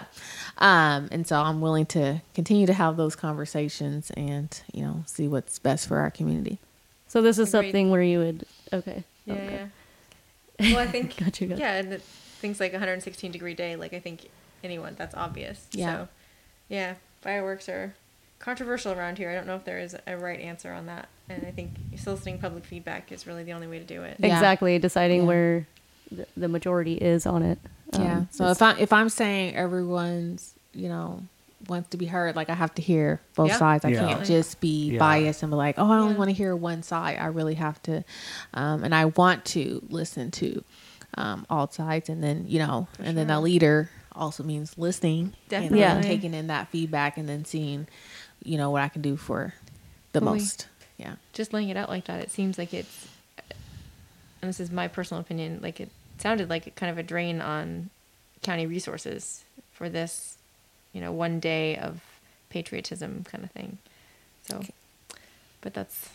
[0.58, 5.28] um, and so I'm willing to continue to have those conversations and, you know, see
[5.28, 6.58] what's best for our community.
[7.06, 7.68] So this is Agreed.
[7.68, 9.04] something where you would okay.
[9.26, 9.54] Yeah, okay.
[10.60, 10.72] yeah.
[10.74, 11.60] Well, I think Gotcha, gotcha.
[11.60, 12.00] yeah, and
[12.40, 14.28] things like 116 degree day, like I think
[14.62, 15.66] anyone that's obvious.
[15.72, 15.92] Yeah.
[16.04, 16.08] So,
[16.68, 17.94] yeah, fireworks are
[18.38, 19.30] controversial around here.
[19.30, 22.38] I don't know if there is a right answer on that, and I think soliciting
[22.38, 24.16] public feedback is really the only way to do it.
[24.20, 24.26] Yeah.
[24.26, 25.26] Exactly, deciding Yeah.
[25.26, 25.66] where
[26.12, 27.58] the, the majority is on it.
[27.94, 28.18] yeah.
[28.18, 31.22] Um, So if I if I'm saying everyone's, you know,
[31.68, 33.58] wants to be heard, like I have to hear both Yeah.
[33.58, 33.84] sides.
[33.84, 34.00] I Yeah.
[34.00, 34.98] can't just be Yeah.
[34.98, 37.18] biased and be like, oh, I only want to hear one side.
[37.18, 38.04] I really have to,
[38.54, 40.62] um, and I want to listen to
[41.16, 45.80] um, all sides, and then you know, and then a leader also means listening, Definitely.
[45.82, 46.08] and then Yeah.
[46.08, 47.86] taking in that feedback, and then seeing,
[48.42, 49.54] you know, what I can do for
[50.12, 50.32] the Fully.
[50.40, 50.66] most.
[50.96, 51.14] Yeah.
[51.32, 53.06] Just laying it out like that, it seems like it's,
[54.42, 57.90] and this is my personal opinion, like it sounded like kind of a drain on
[58.42, 60.36] county resources for this,
[60.94, 62.00] you know, one day of
[62.48, 63.76] patriotism kind of thing.
[64.48, 64.62] So,
[65.60, 66.08] but that's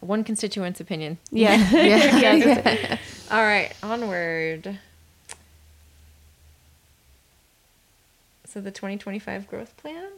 [0.00, 1.18] one constituent's opinion.
[1.32, 1.56] yeah.
[1.72, 2.34] Yeah.
[2.36, 2.98] yeah.
[3.30, 4.78] All right, onward.
[8.46, 10.08] So the 2025 growth plan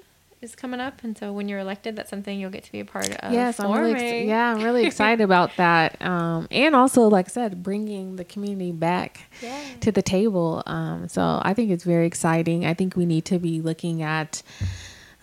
[0.43, 2.85] is coming up, and so when you're elected, that's something you'll get to be a
[2.85, 3.33] part of.
[3.33, 6.01] yes, I'm really ex- yeah, I'm really excited about that.
[6.03, 9.59] Um, and also, like I said, bringing the community back Yeah.
[9.81, 10.63] to the table.
[10.67, 12.67] Um, so I think it's very exciting.
[12.67, 14.43] I think we need to be looking at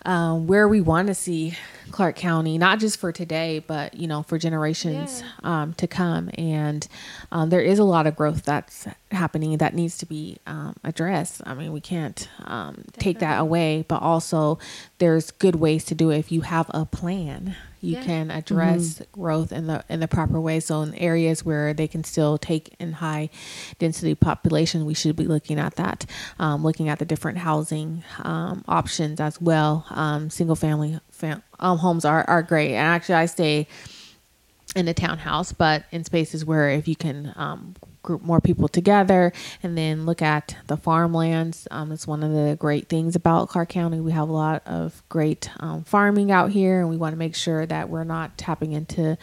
[0.04, 1.56] um, where we want to see
[1.90, 6.30] Clark County, not just for today, but you know, for generations um, to come.
[6.34, 6.86] And
[7.32, 11.42] um, there is a lot of growth that's happening that needs to be um, addressed.
[11.44, 14.58] I mean, we can't um, take that away, but also
[14.98, 16.18] there's good ways to do it.
[16.18, 18.02] If you have a plan, you Yeah.
[18.02, 20.60] can address growth in the in the proper way.
[20.60, 23.30] So in areas where they can still take in high
[23.78, 26.06] density population, we should be looking at that,
[26.38, 29.86] um, looking at the different housing um, options as well.
[29.90, 33.66] Um, single family fam- um, homes are are great, and actually I stay
[34.76, 39.32] in a townhouse, but in spaces where if you can um, group more people together
[39.62, 43.68] and then look at the farmlands, um, it's one of the great things about Clark
[43.68, 44.00] County.
[44.00, 47.34] We have a lot of great um, farming out here, and we want to make
[47.34, 49.18] sure that we're not tapping into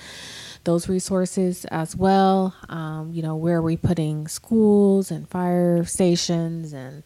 [0.63, 2.56] those resources as well.
[2.70, 7.04] Um, you know, where are we putting schools and fire stations and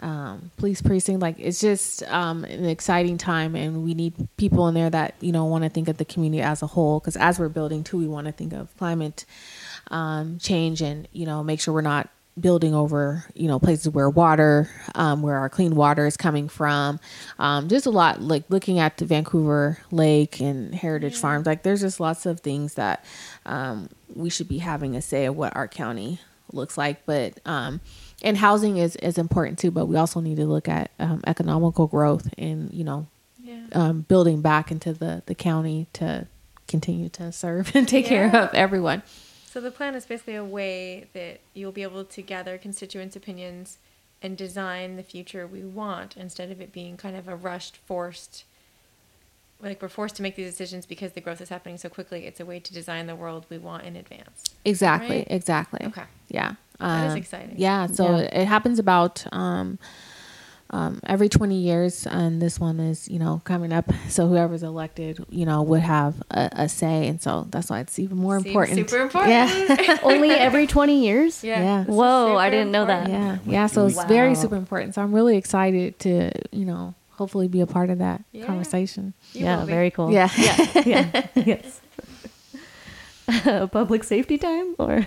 [0.00, 1.20] um, police precinct.
[1.20, 5.32] Like it's just um, an exciting time, and we need people in there that you
[5.32, 7.00] know want to think of the community as a whole.
[7.00, 9.24] Because as we're building too, we want to think of climate
[9.90, 12.08] um, change and you know make sure we're not
[12.40, 16.98] building over you know places where water um, where our clean water is coming from.
[17.38, 21.80] Um, just a lot like looking at the vancouver lake and heritage farms like there's
[21.80, 23.04] just lots of things that
[23.46, 26.18] um, we should be having a say of what our county
[26.52, 27.80] looks like but um,
[28.22, 31.86] and housing is, is important too but we also need to look at um, economical
[31.86, 33.06] growth and you know
[33.42, 33.64] Yeah.
[33.72, 36.26] um, building back into the, the county to
[36.68, 39.02] continue to serve and take care of everyone
[39.54, 43.78] So the plan is basically a way that you'll be able to gather constituents' opinions
[44.20, 48.42] and design the future we want instead of it being kind of a rushed, forced.
[49.62, 52.26] Like we're forced to make these decisions because the growth is happening so quickly.
[52.26, 54.42] It's a way to design the world we want in advance.
[54.64, 55.18] Exactly.
[55.18, 55.26] Right?
[55.30, 55.86] Exactly.
[55.86, 56.02] Okay.
[56.28, 56.54] Yeah.
[56.80, 57.54] That is Um, exciting.
[57.56, 57.86] Yeah.
[57.86, 58.16] So Yeah.
[58.22, 59.78] It, it happens about um,
[60.74, 63.86] um, every 20 years, and this one is, you know, coming up.
[64.08, 67.06] So whoever's elected, you know, would have a, a say.
[67.08, 68.76] And so that's why it's even more Seems important.
[68.78, 69.32] Super important.
[69.32, 69.98] Yeah.
[70.02, 71.42] Only every 20 years?
[71.44, 71.80] Yeah.
[71.80, 73.08] this is Whoa, I didn't know that.
[73.08, 73.38] Yeah.
[73.46, 73.66] Yeah.
[73.68, 74.94] So it's very super important.
[74.94, 78.46] So I'm really excited to, you know, hopefully be a part of that Yeah.
[78.46, 79.14] conversation.
[79.32, 80.10] You yeah, very cool.
[80.12, 80.28] Yeah.
[80.84, 81.26] yeah.
[81.34, 81.80] yes.
[83.70, 85.06] Public safety time or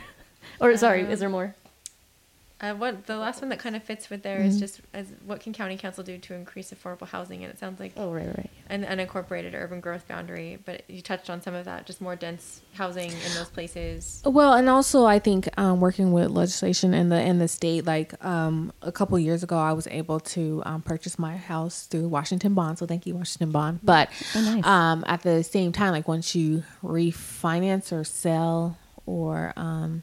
[0.59, 1.55] or sorry, Um, is there more?
[2.59, 5.39] Uh, what the last one that kind of fits with there is just as what
[5.39, 7.43] can county council do to increase affordable housing?
[7.43, 8.49] And it sounds like Oh, right, right.
[8.67, 12.61] an unincorporated urban growth boundary, but you touched on some of that, just more dense
[12.73, 14.23] housing in those places.
[14.25, 18.25] Well, and also I think um, working with legislation in the in the state, like
[18.25, 22.55] um, a couple years ago, I was able to um, purchase my house through Washington
[22.55, 22.79] Bond.
[22.79, 23.81] So thank you, Washington Bond.
[23.83, 24.65] But Oh, nice.
[24.65, 30.01] um, at the same time, like once you refinance or sell or um,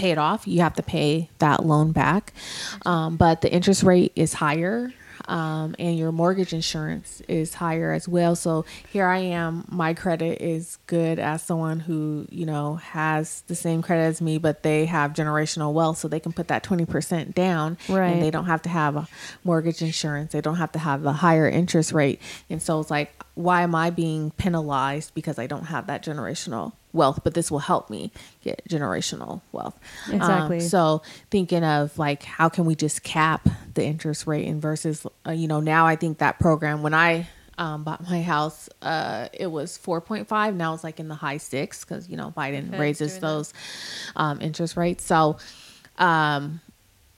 [0.00, 2.32] pay it off, you have to pay that loan back.
[2.86, 4.92] Um, but the interest rate is higher.
[5.28, 8.34] Um, and your mortgage insurance is higher as well.
[8.34, 9.64] So here I am.
[9.70, 14.38] My credit is good as someone who, you know, has the same credit as me,
[14.38, 15.98] but they have generational wealth.
[15.98, 18.08] So they can put that 20% down Right.
[18.14, 19.06] and they don't have to have a
[19.44, 20.32] mortgage insurance.
[20.32, 22.20] They don't have to have the higher interest rate.
[22.48, 26.72] And so it's like, why am I being penalized because I don't have that generational
[26.92, 27.20] wealth?
[27.24, 28.10] But this will help me
[28.42, 29.78] get generational wealth.
[30.08, 30.60] Um, Exactly.
[30.60, 35.32] so thinking of like, how can we just cap the interest rate and versus, uh,
[35.32, 39.48] you know, now I think that program, when I um, bought my house, uh, it
[39.48, 40.54] was 4.5.
[40.54, 43.52] Now it's like in the high six because, you know, Biden Fed's raises those
[44.16, 45.04] um, interest rates.
[45.04, 45.36] So,
[45.98, 46.60] um,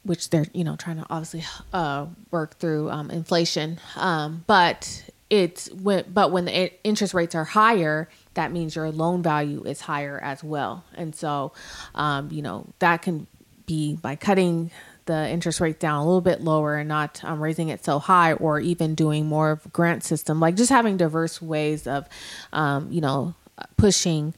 [0.05, 3.79] which they're you know trying to obviously uh, work through um, inflation.
[3.97, 9.23] Um, but it's when but when the interest rates are higher, that means your loan
[9.23, 10.85] value is higher as well.
[10.95, 11.53] And so,
[11.95, 13.27] um, you know that can
[13.65, 14.71] be by cutting
[15.07, 18.35] the interest rate down a little bit lower and not um, raising it so high,
[18.35, 22.07] or even doing more of grant system, like just having diverse ways of,
[22.53, 23.35] um, you know,
[23.79, 24.35] pushing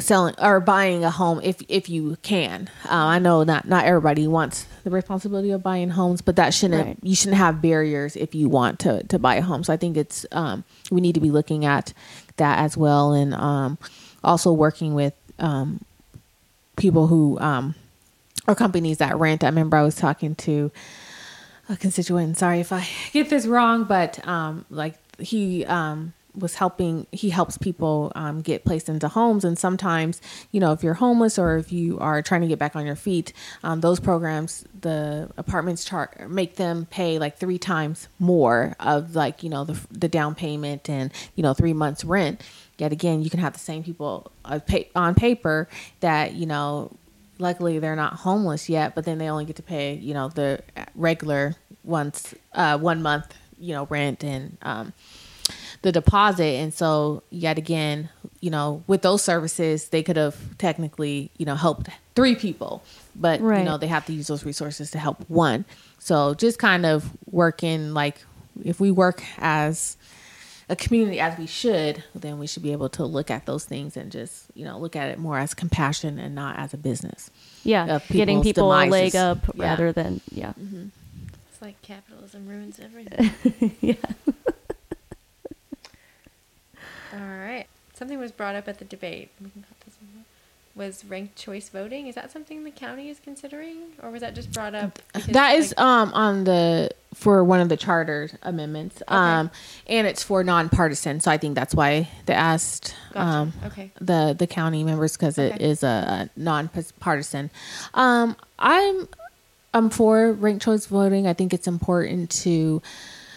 [0.00, 2.68] selling or buying a home if if you can.
[2.84, 6.86] Uh, I know not not everybody wants the responsibility of buying homes, but that shouldn't
[6.86, 6.98] Right.
[7.02, 9.64] you shouldn't have barriers if you want to to buy a home.
[9.64, 11.92] So I think it's um, we need to be looking at
[12.36, 13.78] that as well, and um,
[14.22, 15.80] also working with um,
[16.76, 17.74] people who um,
[18.46, 19.44] or companies that rent.
[19.44, 20.70] I remember I was talking to
[21.68, 22.36] a constituent.
[22.36, 27.06] Sorry if I get this wrong, but um, like he um, was helping.
[27.12, 30.20] He helps people um, get placed into homes, and sometimes
[30.50, 32.96] you know if you're homeless or if you are trying to get back on your
[32.96, 39.14] feet, um, those programs, the apartments chart make them pay like three times more of
[39.14, 42.42] like you know the the down payment and you know three months rent.
[42.78, 44.60] Yet again, you can have the same people uh,
[44.96, 45.68] on paper
[46.00, 46.90] that you know
[47.38, 50.62] luckily they're not homeless yet but then they only get to pay you know the
[50.94, 54.92] regular once uh one month you know rent and um
[55.84, 58.08] the deposit and so yet again
[58.40, 62.82] you know with those services they could have technically you know helped three people
[63.14, 65.62] but you know they have to use those resources to help one
[65.98, 68.16] so just kind of working like
[68.64, 69.98] if we work as
[70.70, 73.98] a community as we should, then we should be able to look at those things
[73.98, 77.30] and just, you know, look at it more as compassion and not as a business.
[77.64, 79.68] Yeah, getting people's people a leg up Yeah.
[79.68, 80.54] rather than yeah.
[80.58, 80.86] Mm-hmm.
[81.52, 83.76] It's like capitalism ruins everything.
[83.82, 83.94] yeah.
[87.14, 87.66] All right.
[87.94, 89.30] Something was brought up at the debate.
[89.40, 90.24] We can cut this one.
[90.74, 92.08] Was ranked choice voting?
[92.08, 94.98] Is that something the county is considering, or was that just brought up?
[95.28, 99.00] That is like- um on the for one of the charter amendments.
[99.06, 99.52] Um
[99.86, 103.24] and it's for nonpartisan, so I think that's why they asked Gotcha.
[103.24, 103.92] um Okay.
[104.00, 105.64] the the county members because it Okay.
[105.64, 107.50] is a, a non-partisan.
[107.94, 109.06] Um, I'm
[109.72, 111.28] I'm for ranked choice voting.
[111.28, 112.82] I think it's important to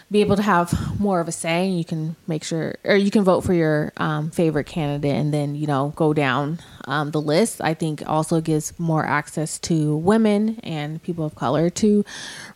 [0.10, 1.68] be able to have more of a say.
[1.68, 5.56] You can make sure, or you can vote for your um, favorite candidate, and then
[5.56, 7.62] you know go down um, the list.
[7.62, 12.06] I think also gives more access to women and people of color to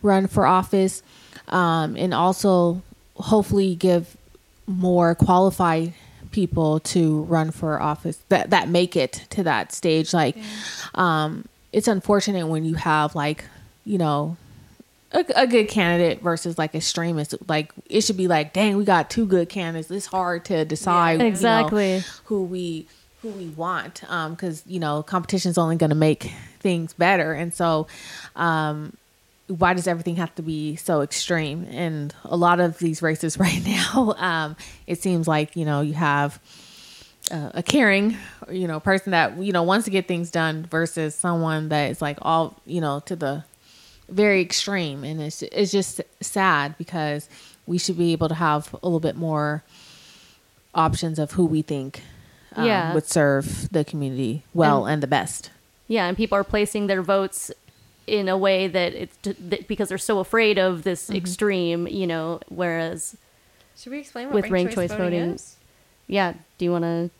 [0.00, 1.02] run for office,
[1.48, 2.82] um, and also
[3.16, 4.16] hopefully give
[4.66, 5.92] more qualified
[6.30, 10.34] people to run for office that that make it to that stage like
[10.94, 13.44] um it's unfortunate when you have like
[13.84, 14.36] you know
[15.12, 19.10] a, a good candidate versus like extremists like it should be like dang we got
[19.10, 19.90] two good candidates.
[19.90, 22.02] It's hard to decide you know, Exactly.
[22.24, 22.86] who we
[23.20, 27.32] who we want um because you know competition is only going to make things better.
[27.32, 27.86] And so
[28.36, 28.96] um
[29.48, 31.66] why does everything have to be so extreme?
[31.70, 35.94] And a lot of these races right now um it seems like you know you
[35.94, 36.40] have
[37.30, 38.16] uh, a caring
[38.50, 42.02] you know person that you know wants to get things done versus someone that is
[42.02, 43.44] like all you know to the
[44.12, 47.28] very extreme, and it's it's just sad because
[47.66, 49.62] we should be able to have a little bit more
[50.74, 52.02] options of who we think
[52.56, 52.94] um, Yeah.
[52.94, 55.50] would serve the community well and, the best.
[55.88, 57.50] Yeah, and people are placing their votes
[58.06, 61.16] in a way that it's that because they're so afraid of this Mm-hmm.
[61.16, 62.40] extreme, you know.
[62.48, 63.16] Whereas,
[63.76, 65.34] Should we explain what With ranked, ranked choice, choice voting, voting.
[65.34, 65.56] is?
[66.08, 67.10] yeah, do you want to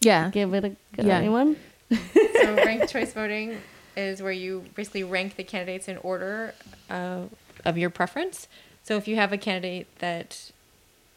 [0.00, 0.76] Yeah, give it a go?
[1.02, 1.18] Yeah.
[1.18, 1.56] Anyone?
[1.90, 3.58] so ranked choice voting
[3.96, 6.54] is where you basically rank the candidates in order
[6.90, 7.22] uh,
[7.64, 8.48] of your preference.
[8.82, 10.50] So if you have a candidate that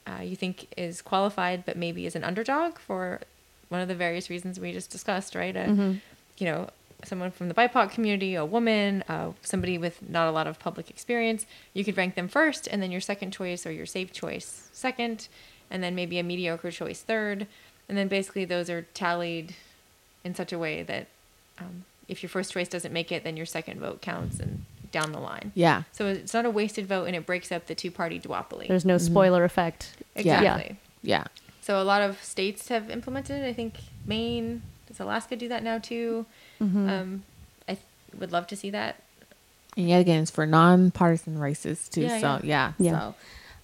[0.07, 3.19] uh, you think is qualified, but maybe is an underdog for
[3.67, 5.55] one of the various reasons we just discussed, right?
[5.55, 5.65] A,
[6.37, 6.69] You know,
[7.03, 10.89] someone from the BIPOC community, a woman, uh, somebody with not a lot of public
[10.89, 14.69] experience, you could rank them first, and then your second choice or your safe choice
[14.71, 15.27] second,
[15.69, 17.45] and then maybe a mediocre choice third,
[17.87, 19.55] and then basically those are tallied
[20.23, 21.07] in such a way that
[21.59, 25.11] um, if your first choice doesn't make it, then your second vote counts and down
[25.11, 25.51] the line.
[25.53, 28.67] yeah, So it's not a wasted vote, and it breaks up the two-party duopoly.
[28.67, 29.95] There's no spoiler effect.
[30.15, 30.77] Exactly.
[31.03, 31.25] yeah.
[31.61, 33.47] So a lot of states have implemented it.
[33.47, 33.75] I think
[34.07, 34.99] Maine does.
[34.99, 36.25] Alaska do that now too.
[36.59, 37.23] Um,
[37.67, 37.85] I th-
[38.17, 39.03] would love to see that.
[39.77, 42.01] And yet again, it's for nonpartisan races too.
[42.01, 42.99] Yeah, so yeah, Yeah.
[42.99, 43.15] So,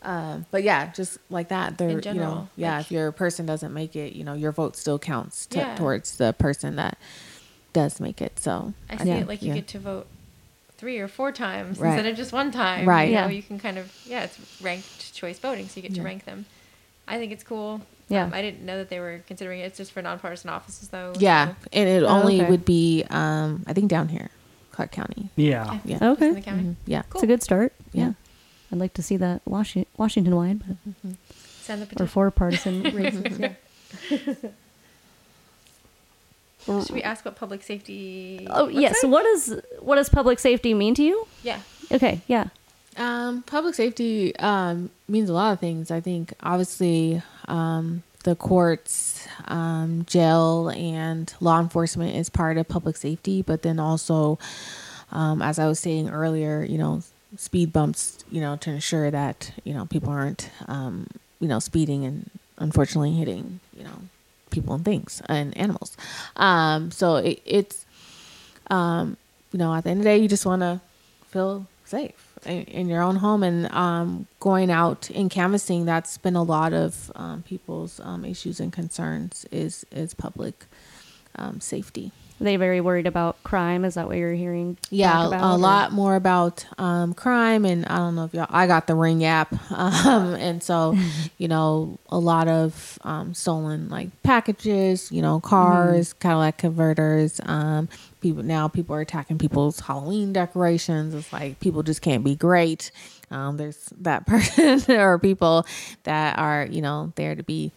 [0.04, 2.78] um, but yeah, just like that, they're In you general, know, yeah.
[2.78, 5.76] like- if your person doesn't make it, you know, your vote still counts to, Yeah.
[5.76, 7.00] towards the person that
[7.76, 8.40] does make it.
[8.40, 9.56] So I see yeah, it like you yeah.
[9.56, 10.08] get to vote
[10.78, 11.92] three or four times Right.
[11.94, 12.88] instead of just one time.
[12.90, 13.10] Right.
[13.10, 13.30] You know, Yeah.
[13.30, 16.06] you can kind of yeah, it's ranked choice voting, so you get to Yeah.
[16.06, 16.46] rank them.
[17.08, 17.82] I think it's cool.
[18.10, 18.24] Yeah.
[18.26, 19.66] Um, I didn't know that they were considering it.
[19.66, 21.14] It's just for nonpartisan offices though.
[21.20, 22.50] yeah, so and it Oh, only okay.
[22.50, 24.30] would be um, I think down here,
[24.72, 25.30] Clark County.
[25.36, 25.80] Yeah.
[25.86, 26.00] Yeah.
[26.00, 26.28] just Okay.
[26.30, 26.64] in the county.
[26.64, 26.76] Mhm.
[26.86, 27.04] Yeah.
[27.10, 27.20] Cool.
[27.20, 27.74] It's a good start.
[27.94, 28.06] Yeah.
[28.08, 28.14] Yeah.
[28.72, 30.78] I'd like to see that Washington Washington wide, but
[31.62, 32.04] Send the petition.
[32.04, 33.40] or four partisan races.
[33.40, 33.54] Yeah.
[36.66, 38.48] Should we ask what public safety?
[38.50, 39.04] Oh looks yes.
[39.04, 39.12] like?
[39.12, 41.28] What does what does public safety mean to you?
[41.44, 41.60] Yeah.
[41.92, 42.22] Okay.
[42.28, 42.48] Yeah.
[42.98, 45.92] Um, public safety um, means a lot of things.
[45.92, 52.96] I think obviously um, the courts, um, jail, and law enforcement is part of public
[52.96, 54.40] safety, but then also,
[55.12, 57.04] um, as I was saying earlier, you know,
[57.38, 61.08] speed bumps, you know, to ensure that you know people aren't, um,
[61.40, 64.00] you know, speeding and unfortunately hitting, you know,
[64.56, 65.92] people and things and animals.
[66.36, 67.86] Um, so it, it's,
[68.72, 69.18] um,
[69.52, 70.82] you know, at the end of the day, you just want to
[71.28, 75.86] feel safe in, in your own home and um, going out and canvassing.
[75.86, 80.66] That's been a lot of um, people's um, issues and concerns is is public
[81.36, 82.12] um, safety.
[82.40, 83.86] Are they very worried about crime?
[83.86, 84.78] Is that what you're hearing?
[84.90, 88.48] Yeah, talk a, or- lot more about um, crime, and I don't know if y'all.
[88.50, 90.98] I got the Ring app, um, and so
[91.38, 97.40] you know a lot of um, stolen like packages, you know, cars, Cadillac converters.
[97.46, 97.88] Um,
[98.20, 101.14] people now people are attacking people's Halloween decorations.
[101.14, 102.92] It's like people just can't be great.
[103.32, 105.66] Um, there's that person or people
[106.04, 107.72] that are you know there to be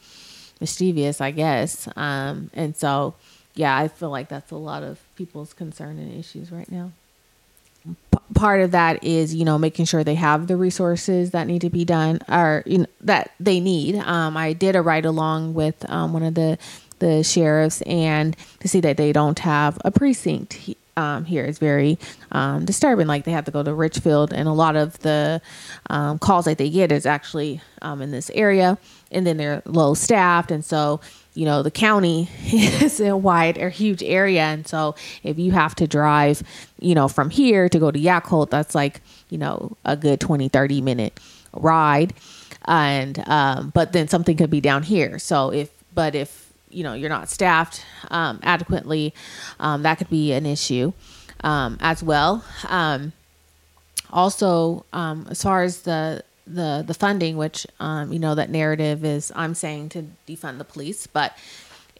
[0.60, 1.88] mischievous, I guess.
[1.96, 3.14] Um, and so,
[3.58, 6.92] yeah, I feel like that's a lot of people's concern and issues right now.
[7.84, 11.62] P- part of that is, you know, making sure they have the resources that need
[11.62, 13.96] to be done or you know, that they need.
[13.96, 16.56] Um, I did a ride along with um, one of the
[17.00, 21.58] the sheriffs and to see that they don't have a precinct he- um, here is
[21.58, 21.98] very
[22.32, 23.06] um, disturbing.
[23.08, 25.40] Like they have to go to Ridgefield, and a lot of the
[25.90, 28.78] um, calls that they get is actually um, in this area,
[29.12, 31.00] and then they're low staffed, and so
[31.38, 35.72] you know the county is a wide or huge area, and so if you have
[35.76, 36.42] to drive,
[36.80, 40.48] you know, from here to go to Yacolt, that's like you know a good 20,
[40.48, 41.20] 30 minute
[41.52, 42.12] ride,
[42.64, 45.20] and um, but then something could be down here.
[45.20, 49.14] So if but if you know you're not staffed um, adequately,
[49.60, 50.92] um, that could be an issue
[51.44, 52.44] um, as well.
[52.66, 53.12] Um,
[54.10, 59.04] also, um, as far as the the the funding, which um, you know that narrative
[59.04, 61.36] is, I'm saying to defund the police, but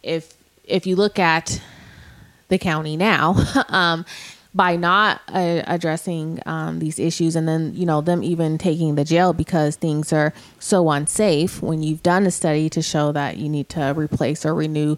[0.03, 1.61] if if you look at
[2.47, 3.35] the county now
[3.69, 4.05] um,
[4.53, 9.03] by not uh, addressing um, these issues and then you know them even taking the
[9.03, 13.47] jail because things are so unsafe when you've done a study to show that you
[13.47, 14.97] need to replace or renew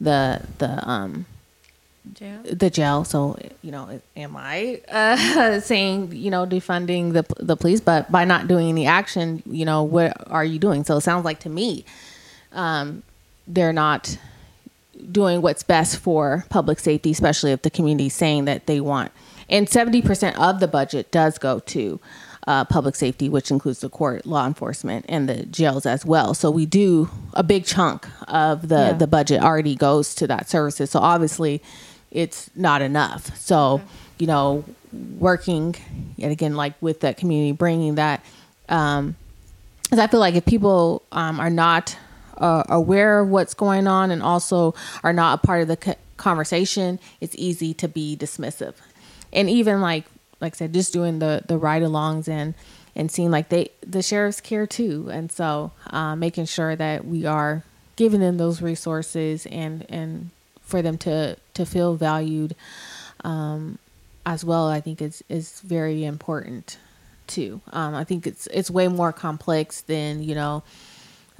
[0.00, 1.26] the the um
[2.14, 2.40] Jail.
[2.44, 7.80] the jail so you know am i uh, saying you know defunding the the police
[7.80, 11.24] but by not doing any action you know what are you doing so it sounds
[11.24, 11.84] like to me
[12.52, 13.02] um
[13.46, 14.18] they're not
[15.12, 19.12] doing what's best for public safety, especially if the community is saying that they want.
[19.48, 22.00] And 70% of the budget does go to
[22.46, 26.32] uh, public safety, which includes the court, law enforcement, and the jails as well.
[26.32, 28.92] So we do a big chunk of the, Yeah.
[28.94, 30.90] the budget already goes to that services.
[30.90, 31.62] So obviously
[32.16, 33.36] it's not enough.
[33.36, 33.82] So
[34.18, 34.64] you know,
[35.18, 35.76] working
[36.16, 38.24] yet again, like with that community, bringing that.
[38.68, 39.16] Um,
[39.82, 41.96] because I feel like if people um, are not
[42.38, 45.94] uh, aware of what's going on and also are not a part of the co-
[46.16, 48.74] conversation, it's easy to be dismissive.
[49.32, 50.04] And even like
[50.40, 52.54] like I said, just doing the the ride-alongs and
[52.96, 57.26] and seeing like they the sheriffs care too, and so uh, making sure that we
[57.26, 57.62] are
[57.94, 60.30] giving them those resources and and
[60.66, 62.54] for them to to feel valued
[63.24, 63.78] um,
[64.26, 66.78] as well, I think is is very important
[67.26, 67.60] too.
[67.72, 70.62] Um, I think it's it's way more complex than you know,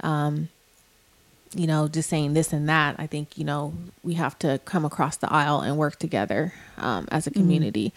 [0.01, 0.49] um,
[1.53, 2.95] you know, just saying this and that.
[2.97, 3.73] I think you know
[4.03, 7.93] we have to come across the aisle and work together um, as a community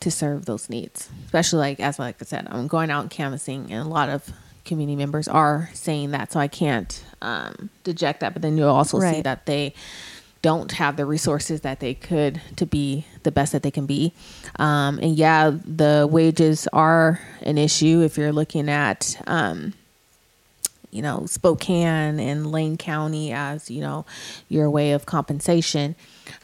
[0.00, 1.08] to serve those needs.
[1.24, 4.30] Especially like as like I said, I'm going out and canvassing, and a lot of
[4.66, 8.34] community members are saying that, so I can't um, deject that.
[8.34, 9.72] But then you'll also see that they
[10.50, 14.12] don't have the resources that they could to be the best that they can be.
[14.60, 15.50] Um, and yeah,
[15.82, 19.72] the wages are an issue if you're looking at, um,
[20.92, 24.06] you know, Spokane and Lane County as, you know,
[24.48, 25.96] your way of compensation.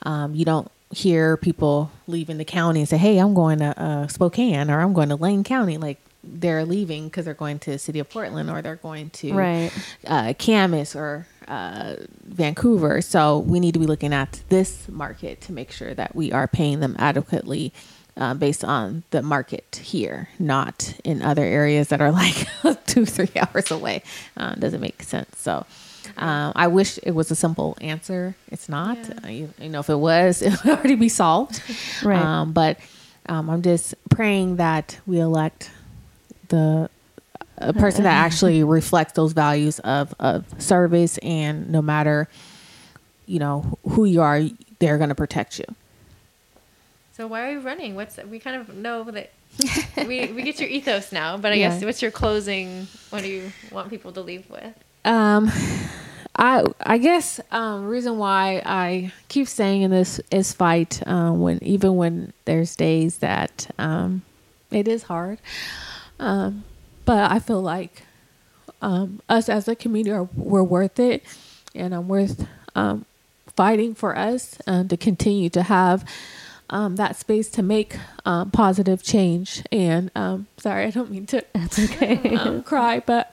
[0.02, 4.06] Um, you don't hear people leaving the county and say, hey, I'm going to uh,
[4.08, 5.78] Spokane or I'm going to Lane County.
[5.78, 9.32] Like they're leaving because they're going to the city of Portland or they're going to
[9.32, 9.72] Right.
[10.06, 13.00] uh, Camas or uh, Vancouver.
[13.00, 16.46] So we need to be looking at this market to make sure that we are
[16.46, 17.72] paying them adequately
[18.16, 22.46] uh, based on the market here, not in other areas that are like
[22.86, 24.02] two, three hours away.
[24.36, 25.38] Uh, doesn't make sense.
[25.38, 25.66] So.
[26.16, 28.34] Um, I wish it was a simple answer.
[28.50, 28.98] It's not.
[29.24, 31.62] Uh, you, you know, if it was, it would already be solved.
[32.02, 32.20] Right.
[32.20, 32.78] Um, but
[33.26, 35.70] um, I'm just praying that we elect
[36.48, 36.90] the
[37.68, 42.28] a person that actually reflects those values of, of service and no matter
[43.26, 44.42] you know who you are
[44.78, 45.64] they're going to protect you
[47.12, 47.94] So why are you running?
[47.94, 49.30] What's we kind of know that
[50.06, 51.68] we we get your ethos now, but I Yeah.
[51.68, 52.88] guess what's your closing?
[53.10, 54.74] What do you want people to leave with?
[55.04, 55.50] um
[56.36, 61.58] i i guess um reason why i keep saying in this is fight um when
[61.62, 64.22] even when there's days that um
[64.70, 65.38] it is hard
[66.20, 66.62] um
[67.04, 68.02] but i feel like
[68.80, 71.22] um us as a community are we're worth it
[71.74, 73.04] and i'm worth um
[73.56, 76.04] fighting for us uh, to continue to have
[76.70, 79.62] um, that space to make um, positive change.
[79.70, 82.36] And um, sorry, I don't mean to That's okay.
[82.36, 83.32] um, cry, but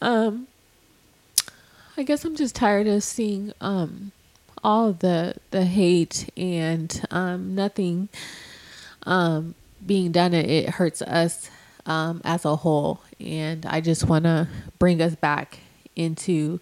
[0.00, 0.46] um,
[1.96, 4.12] I guess I'm just tired of seeing um,
[4.62, 8.08] all the the hate and um, nothing
[9.02, 9.54] um,
[9.84, 10.32] being done.
[10.32, 11.50] It, it hurts us
[11.86, 15.60] um, as a whole, and I just want to bring us back
[15.94, 16.60] into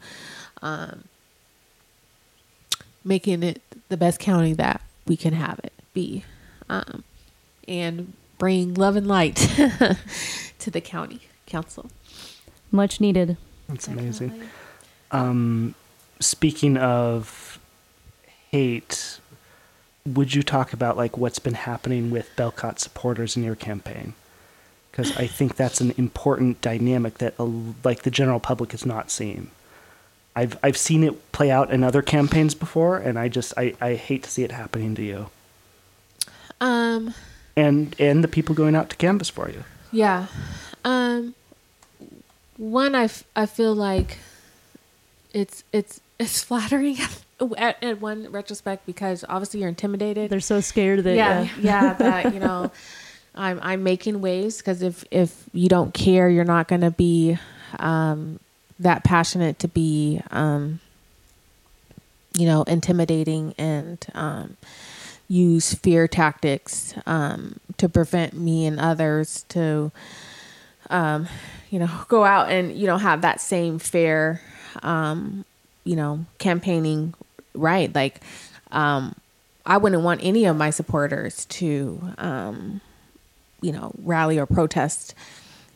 [0.62, 1.04] um,
[3.04, 6.24] making it the best county that we can have it be,
[6.68, 7.04] um,
[7.66, 9.36] and bring love and light
[10.58, 11.90] to the county council.
[12.70, 13.36] Much needed.
[13.68, 14.48] That's amazing.
[15.10, 15.74] Um,
[16.20, 17.58] speaking of
[18.50, 19.20] hate,
[20.04, 24.14] would you talk about like what's been happening with Belkot supporters in your campaign?
[24.96, 27.34] Because I think that's an important dynamic that
[27.82, 29.50] like the general public is not seeing.
[30.36, 33.94] I've I've seen it play out in other campaigns before, and I just I, I
[33.94, 35.30] hate to see it happening to you
[36.60, 37.12] Um,
[37.56, 39.64] and and the people going out to canvas for you.
[39.90, 40.26] yeah.
[40.84, 41.34] Um,
[42.56, 44.18] one, I, f- I feel like
[45.32, 46.98] it's it's it's flattering
[47.58, 50.30] at, at one retrospect because obviously you're intimidated.
[50.30, 51.50] They're so scared that yeah, yeah.
[51.60, 52.70] yeah, that you know,
[53.34, 57.38] I'm I'm making waves because if if you don't care, you're not going to be
[57.78, 58.40] um,
[58.78, 60.80] that passionate to be um,
[62.36, 64.56] you know intimidating and um,
[65.28, 69.90] use fear tactics um, to prevent me and others to
[70.90, 71.26] um,
[71.70, 74.40] you know go out and you know have that same fair
[74.82, 75.44] um,
[75.84, 77.14] you know campaigning
[77.54, 77.94] right?
[77.94, 78.20] Like
[79.66, 82.14] I wouldn't want any of my supporters to,
[83.64, 85.14] you know, rally or protest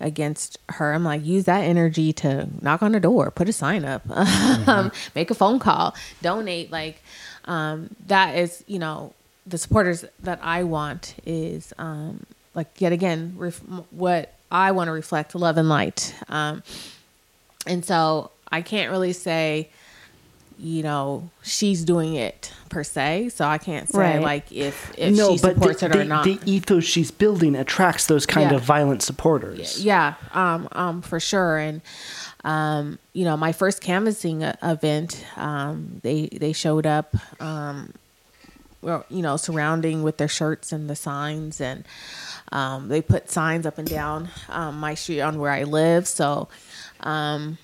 [0.00, 0.92] against her.
[0.92, 4.08] I'm like, use that energy to knock on the door, put a sign up,
[4.68, 6.70] um, make a phone call, donate.
[6.70, 7.02] Like,
[7.46, 9.14] um, that is, you know,
[9.46, 13.60] the supporters that I want is, um, like, yet again, ref-
[13.90, 16.14] what I want to reflect love and light.
[16.28, 16.62] Um,
[17.66, 19.70] and so I can't really say,
[20.58, 23.28] you know, she's doing it per se.
[23.30, 24.20] So I can't say Right.
[24.22, 26.24] like if if she supports the, it or the, not.
[26.24, 28.56] the ethos she's building attracts those kind Yeah.
[28.56, 29.84] of violent supporters.
[29.84, 31.58] yeah, um, um, for sure.
[31.58, 31.80] And
[32.44, 37.14] um, you know, my first canvassing uh, event, um, they they showed up.
[37.40, 37.92] Um,
[38.80, 41.84] well, you know, surrounding with their shirts and the signs, and
[42.52, 46.06] um, they put signs up and down um, my street on where I live.
[46.06, 46.46] So,
[47.00, 47.58] um,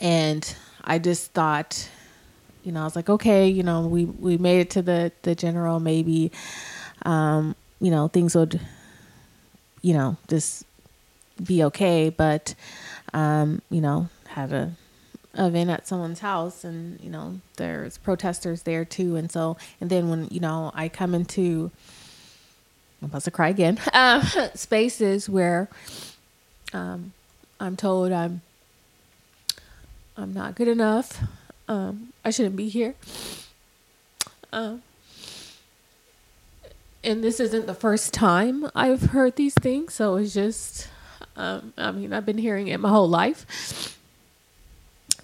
[0.00, 0.54] and
[0.88, 1.88] I just thought,
[2.64, 5.34] you know, I was like, okay, you know, we we made it to the the
[5.34, 5.78] general.
[5.78, 6.32] Maybe,
[7.02, 8.58] um, you know, things would,
[9.82, 10.64] you know, just
[11.44, 12.08] be okay.
[12.08, 12.54] But,
[13.12, 14.72] um, you know, had a
[15.36, 20.08] event at someone's house and you know there's protesters there too and so and then
[20.08, 21.70] when you know i come into
[23.00, 24.22] i'm about to cry again um,
[24.54, 25.68] spaces where
[26.72, 27.12] um,
[27.60, 28.40] i'm told i'm
[30.18, 31.22] i'm not good enough.
[31.68, 32.94] Um, i shouldn't be here.
[34.52, 34.82] Um,
[37.04, 40.88] and this isn't the first time i've heard these things so it's just
[41.36, 43.96] um, i mean i've been hearing it my whole life.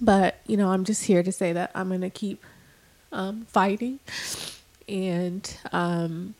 [0.00, 2.42] But you know i'm just here to say that i'm gonna keep
[3.12, 4.00] um, fighting.
[4.88, 6.34] And um,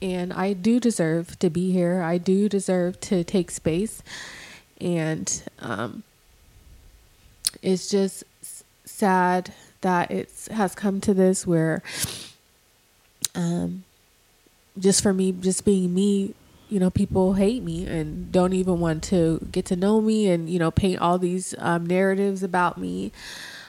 [0.00, 2.00] and i do deserve to be here.
[2.02, 4.02] I do deserve to take space.
[4.80, 6.04] And um,
[7.62, 8.24] it's just
[8.84, 11.82] sad that it has come to this where
[13.34, 13.84] um,
[14.78, 16.34] just for me just being me
[16.70, 20.48] you know people hate me and don't even want to get to know me and
[20.48, 23.12] you know paint all these um, narratives about me.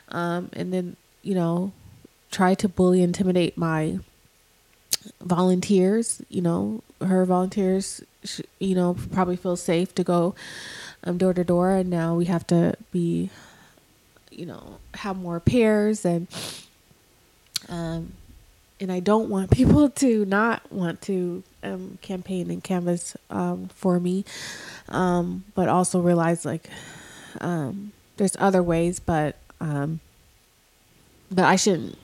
[0.10, 1.74] Um, and then you know
[2.30, 4.00] try to bully intimidate my
[5.20, 8.04] volunteers you know her volunteers
[8.60, 10.36] you know probably feel safe to go
[11.04, 11.72] um, door to door.
[11.72, 13.32] And now we have to be
[14.32, 16.28] you know have more pairs and
[17.70, 18.14] um
[18.82, 24.00] and I don't want people to not want to um, campaign and canvas um, for
[24.00, 24.26] me,
[24.90, 26.68] um, but also realize like
[27.40, 30.00] um, there's other ways, but um,
[31.32, 31.98] but I shouldn't.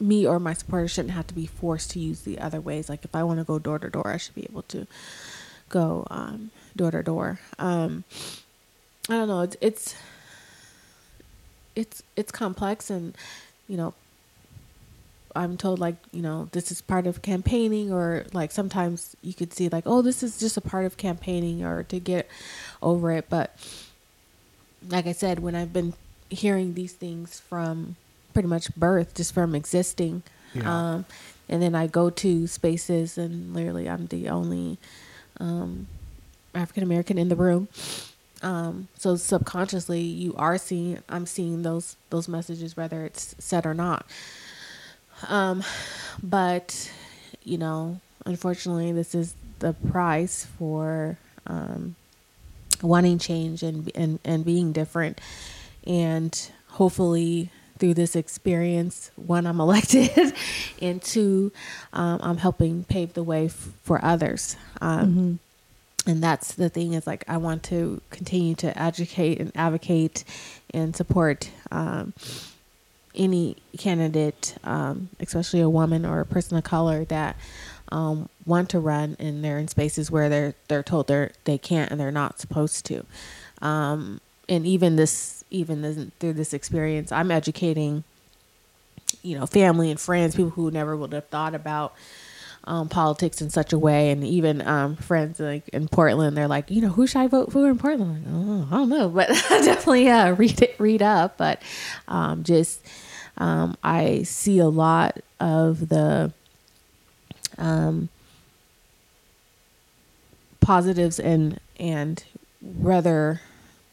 [0.00, 2.88] Me or my supporters shouldn't have to be forced to use the other ways.
[2.88, 4.88] Like if I want to go door to door, I should be able to
[5.68, 7.38] go um, door to door.
[7.60, 8.02] Um,
[9.08, 9.42] I don't know.
[9.42, 9.94] It's it's
[11.74, 13.14] it's it's complex, and
[13.68, 13.94] you know
[15.34, 19.52] I'm told like you know this is part of campaigning or like sometimes you could
[19.54, 22.28] see like oh this is just a part of campaigning or to get
[22.82, 23.56] over it but
[24.88, 25.94] like I said when I've been
[26.28, 27.96] hearing these things from
[28.34, 30.22] pretty much birth just from existing
[30.54, 30.70] Yeah.
[30.94, 31.04] um
[31.48, 34.76] and then I go to spaces and literally I'm the only
[35.40, 35.86] um
[36.54, 37.68] African American in the room
[38.42, 43.74] um so subconsciously you are seeing I'm seeing those those messages whether it's said or
[43.74, 44.06] not
[45.28, 45.62] um,
[46.22, 46.90] but
[47.44, 51.94] you know, unfortunately, this is the price for um,
[52.82, 55.20] wanting change and and and being different.
[55.86, 60.34] And hopefully, through this experience, one, I'm elected,
[60.80, 61.52] and two,
[61.92, 64.56] um, I'm helping pave the way f- for others.
[64.80, 65.38] Um,
[66.06, 70.24] and that's the thing is like I want to continue to educate and advocate
[70.74, 72.12] and support um,
[73.14, 77.36] any candidate, um, especially a woman or a person of color that
[77.90, 81.90] um, want to run and they're in spaces where they're they're told they're they can't
[81.90, 83.04] and they're not supposed to.
[83.60, 88.04] Um, and even this even this, through this experience, I'm educating,
[89.22, 91.94] you know, family and friends, people who never would have thought about
[92.64, 96.70] um, politics in such a way, and even um, friends like in Portland, they're like,
[96.70, 98.24] you know, who should I vote for in Portland?
[98.24, 101.36] Like, oh, I don't know, but definitely uh, read it, read up.
[101.38, 101.62] But
[102.08, 102.86] um, just
[103.38, 106.32] um, I see a lot of the
[107.58, 108.08] um,
[110.60, 112.22] positives and and
[112.60, 113.40] whether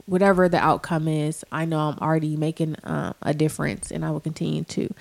[0.10, 4.20] whatever the outcome is, I know I'm already making um, a difference, and I will
[4.20, 4.94] continue to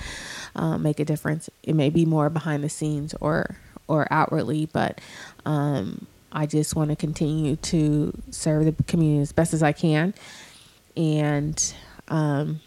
[0.54, 1.48] um, make a difference.
[1.62, 3.56] It may be more behind the scenes or
[3.88, 5.00] or outwardly, but
[5.46, 10.12] um, I just want to continue to serve the community as best as I can,
[10.96, 11.74] and
[12.08, 12.60] um,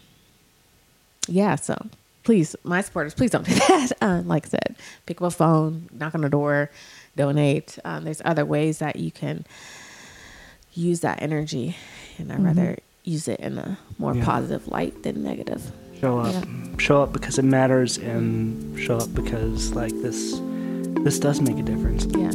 [1.28, 1.54] yeah.
[1.54, 1.86] So
[2.24, 3.92] please, my supporters, please don't do that.
[4.00, 4.76] Um, like I said,
[5.06, 6.70] pick up a phone, knock on the door,
[7.16, 7.78] donate.
[7.84, 9.44] Um, there's other ways that you can
[10.74, 11.76] use that energy
[12.18, 12.46] and I'd mm-hmm.
[12.46, 14.24] rather use it in a more yeah.
[14.24, 15.72] positive light than negative.
[16.00, 16.32] Show up.
[16.32, 16.44] Yeah.
[16.78, 20.40] Show up because it matters and show up because like this
[21.04, 22.06] this does make a difference.
[22.06, 22.30] Yeah.